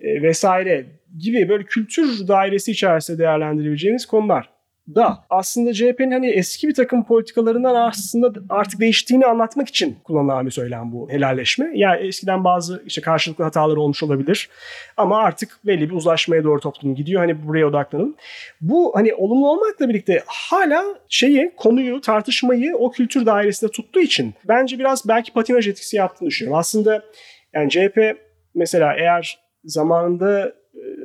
e, 0.00 0.22
vesaire 0.22 0.86
gibi 1.18 1.48
böyle 1.48 1.64
kültür 1.64 2.28
dairesi 2.28 2.70
içerisinde 2.70 3.18
değerlendirebileceğimiz 3.18 4.06
konular 4.06 4.53
da 4.94 5.24
aslında 5.30 5.72
CHP'nin 5.72 6.10
hani 6.10 6.30
eski 6.30 6.68
bir 6.68 6.74
takım 6.74 7.04
politikalarından 7.04 7.74
aslında 7.74 8.32
artık 8.48 8.80
değiştiğini 8.80 9.26
anlatmak 9.26 9.68
için 9.68 9.96
kullanılan 10.04 10.46
bir 10.46 10.50
söylem 10.50 10.92
bu 10.92 11.10
helalleşme. 11.10 11.70
Yani 11.74 12.06
eskiden 12.06 12.44
bazı 12.44 12.82
işte 12.86 13.00
karşılıklı 13.00 13.44
hatalar 13.44 13.76
olmuş 13.76 14.02
olabilir 14.02 14.48
ama 14.96 15.18
artık 15.18 15.58
belli 15.66 15.90
bir 15.90 15.94
uzlaşmaya 15.94 16.44
doğru 16.44 16.60
toplum 16.60 16.94
gidiyor. 16.94 17.20
Hani 17.20 17.46
buraya 17.46 17.66
odaklanalım. 17.66 18.16
Bu 18.60 18.92
hani 18.94 19.14
olumlu 19.14 19.50
olmakla 19.50 19.88
birlikte 19.88 20.22
hala 20.26 20.84
şeyi 21.08 21.52
konuyu 21.56 22.00
tartışmayı 22.00 22.76
o 22.76 22.90
kültür 22.90 23.26
dairesinde 23.26 23.70
tuttuğu 23.70 24.00
için 24.00 24.34
bence 24.48 24.78
biraz 24.78 25.08
belki 25.08 25.32
patinaj 25.32 25.68
etkisi 25.68 25.96
yaptığını 25.96 26.28
düşünüyorum. 26.28 26.58
Aslında 26.58 27.02
yani 27.54 27.70
CHP 27.70 27.98
mesela 28.54 28.94
eğer 28.94 29.38
zamanında 29.64 30.48
e, 30.48 30.52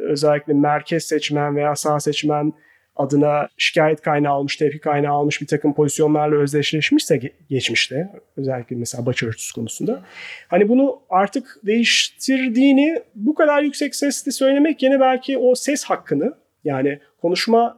özellikle 0.09 0.53
merkez 0.53 1.03
seçmen 1.03 1.55
veya 1.55 1.75
sağ 1.75 1.99
seçmen 1.99 2.53
adına 2.99 3.47
şikayet 3.57 4.01
kaynağı 4.01 4.33
almış, 4.33 4.55
tepki 4.57 4.79
kaynağı 4.79 5.13
almış 5.13 5.41
bir 5.41 5.47
takım 5.47 5.73
pozisyonlarla 5.73 6.35
özdeşleşmişse 6.35 7.15
ge- 7.15 7.31
geçmişte 7.49 8.09
özellikle 8.37 8.75
mesela 8.75 9.05
başörtüsü 9.05 9.55
konusunda 9.55 10.03
hani 10.47 10.69
bunu 10.69 11.01
artık 11.09 11.59
değiştirdiğini 11.63 13.01
bu 13.15 13.35
kadar 13.35 13.63
yüksek 13.63 13.95
sesle 13.95 14.31
söylemek 14.31 14.83
yine 14.83 14.99
belki 14.99 15.37
o 15.37 15.55
ses 15.55 15.83
hakkını 15.83 16.33
yani 16.63 16.99
konuşma 17.21 17.77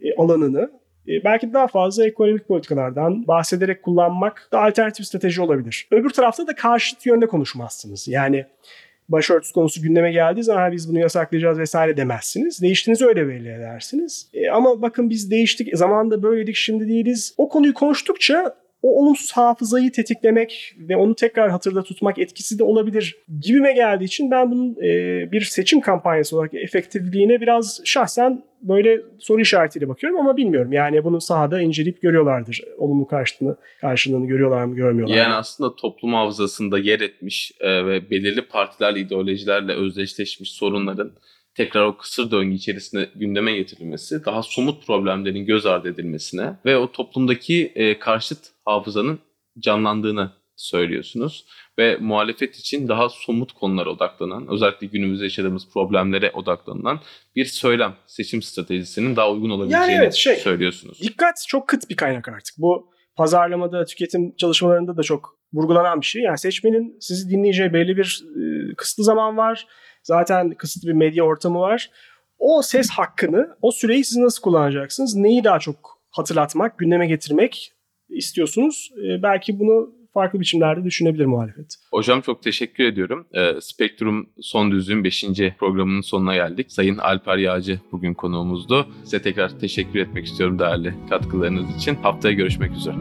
e, 0.00 0.14
alanını 0.14 0.70
e, 1.08 1.24
belki 1.24 1.52
daha 1.52 1.66
fazla 1.66 2.06
ekonomik 2.06 2.48
politikalardan 2.48 3.26
bahsederek 3.26 3.82
kullanmak 3.82 4.48
da 4.52 4.60
alternatif 4.60 5.06
strateji 5.06 5.42
olabilir. 5.42 5.88
Öbür 5.90 6.10
tarafta 6.10 6.46
da 6.46 6.54
karşıt 6.54 7.06
yönde 7.06 7.26
konuşmazsınız. 7.26 8.08
Yani 8.08 8.46
başörtüsü 9.08 9.52
konusu 9.54 9.82
gündeme 9.82 10.12
geldiği 10.12 10.42
zaman 10.42 10.60
"Ha, 10.60 10.72
biz 10.72 10.88
bunu 10.88 10.98
yasaklayacağız 10.98 11.58
vesaire 11.58 11.96
demezsiniz. 11.96 12.62
Değiştiğinizi 12.62 13.06
öyle 13.06 13.28
belli 13.28 13.48
edersiniz. 13.48 14.28
E, 14.34 14.50
ama 14.50 14.82
bakın 14.82 15.10
biz 15.10 15.30
değiştik, 15.30 15.76
zamanında 15.78 16.22
böyleydik, 16.22 16.56
şimdi 16.56 16.88
değiliz. 16.88 17.34
O 17.36 17.48
konuyu 17.48 17.74
konuştukça 17.74 18.54
o 18.82 19.02
olumsuz 19.02 19.32
hafızayı 19.32 19.92
tetiklemek 19.92 20.74
ve 20.78 20.96
onu 20.96 21.14
tekrar 21.14 21.50
hatırda 21.50 21.82
tutmak 21.82 22.18
etkisi 22.18 22.58
de 22.58 22.64
olabilir 22.64 23.16
gibime 23.40 23.72
geldiği 23.72 24.04
için 24.04 24.30
ben 24.30 24.50
bunun 24.50 24.76
e, 24.82 25.32
bir 25.32 25.40
seçim 25.40 25.80
kampanyası 25.80 26.36
olarak 26.36 26.54
efektifliğine 26.54 27.40
biraz 27.40 27.80
şahsen 27.84 28.42
böyle 28.62 29.00
soru 29.18 29.40
işaretiyle 29.40 29.88
bakıyorum 29.88 30.20
ama 30.20 30.36
bilmiyorum. 30.36 30.72
Yani 30.72 31.04
bunu 31.04 31.20
sahada 31.20 31.60
inceleyip 31.60 32.02
görüyorlardır. 32.02 32.60
Olumlu 32.78 33.06
karşılığını, 33.06 33.56
karşılığını 33.80 34.26
görüyorlar 34.26 34.64
mı, 34.64 34.76
görmüyorlar 34.76 35.16
Yani 35.16 35.28
mı? 35.28 35.34
aslında 35.34 35.74
toplum 35.76 36.14
hafızasında 36.14 36.78
yer 36.78 37.00
etmiş 37.00 37.52
e, 37.60 37.86
ve 37.86 38.10
belirli 38.10 38.42
partilerle, 38.46 39.00
ideolojilerle 39.00 39.72
özdeşleşmiş 39.72 40.52
sorunların 40.52 41.12
tekrar 41.54 41.84
o 41.84 41.96
kısır 41.96 42.30
döngü 42.30 42.54
içerisinde 42.54 43.10
gündeme 43.14 43.52
getirilmesi, 43.52 44.24
daha 44.24 44.42
somut 44.42 44.86
problemlerin 44.86 45.46
göz 45.46 45.66
ardı 45.66 45.88
edilmesine 45.88 46.56
ve 46.64 46.76
o 46.76 46.92
toplumdaki 46.92 47.72
e, 47.74 47.98
karşıt 47.98 48.38
hafızanın 48.64 49.18
canlandığını 49.58 50.30
söylüyorsunuz. 50.56 51.44
Ve 51.78 51.96
muhalefet 51.96 52.56
için 52.56 52.88
daha 52.88 53.08
somut 53.08 53.52
konulara 53.52 53.90
odaklanan, 53.90 54.46
özellikle 54.48 54.86
günümüzde 54.86 55.24
yaşadığımız 55.24 55.68
problemlere 55.72 56.30
odaklanan 56.30 57.00
bir 57.36 57.44
söylem, 57.44 57.94
seçim 58.06 58.42
stratejisinin 58.42 59.16
daha 59.16 59.30
uygun 59.30 59.50
olabileceğini 59.50 59.92
evet, 59.92 60.14
şey- 60.14 60.36
söylüyorsunuz. 60.36 61.00
Dikkat 61.02 61.44
çok 61.48 61.68
kıt 61.68 61.90
bir 61.90 61.96
kaynak 61.96 62.28
artık. 62.28 62.54
Bu 62.58 62.90
pazarlamada, 63.16 63.84
tüketim 63.84 64.36
çalışmalarında 64.36 64.96
da 64.96 65.02
çok 65.02 65.38
vurgulanan 65.52 66.00
bir 66.00 66.06
şey. 66.06 66.22
Yani 66.22 66.38
seçmenin 66.38 66.96
sizi 67.00 67.30
dinleyeceği 67.30 67.72
belli 67.72 67.96
bir 67.96 68.24
e, 68.36 68.74
kısıtlı 68.74 69.04
zaman 69.04 69.36
var. 69.36 69.66
Zaten 70.02 70.50
kısıtlı 70.50 70.88
bir 70.88 70.92
medya 70.92 71.24
ortamı 71.24 71.58
var. 71.60 71.90
O 72.38 72.62
ses 72.62 72.90
hakkını, 72.90 73.56
o 73.62 73.72
süreyi 73.72 74.04
siz 74.04 74.16
nasıl 74.16 74.42
kullanacaksınız? 74.42 75.16
Neyi 75.16 75.44
daha 75.44 75.58
çok 75.58 75.98
hatırlatmak, 76.10 76.78
gündeme 76.78 77.06
getirmek 77.06 77.72
istiyorsunuz? 78.08 78.90
E, 78.96 79.22
belki 79.22 79.58
bunu 79.58 80.02
farklı 80.14 80.40
biçimlerde 80.40 80.84
düşünebilir 80.84 81.26
muhalefet. 81.26 81.76
Hocam 81.90 82.20
çok 82.20 82.42
teşekkür 82.42 82.84
ediyorum. 82.84 83.26
Ee, 83.34 83.60
Spektrum 83.60 84.28
Son 84.40 84.70
Düzlüğün 84.72 85.04
5. 85.04 85.24
programının 85.58 86.00
sonuna 86.00 86.34
geldik. 86.34 86.72
Sayın 86.72 86.98
Alper 86.98 87.36
Yağcı 87.36 87.80
bugün 87.92 88.14
konuğumuzdu. 88.14 88.86
Size 89.04 89.22
tekrar 89.22 89.58
teşekkür 89.58 89.98
etmek 89.98 90.26
istiyorum 90.26 90.58
değerli 90.58 90.94
katkılarınız 91.10 91.76
için. 91.76 91.94
Haftaya 91.94 92.34
görüşmek 92.34 92.72
üzere. 92.72 92.96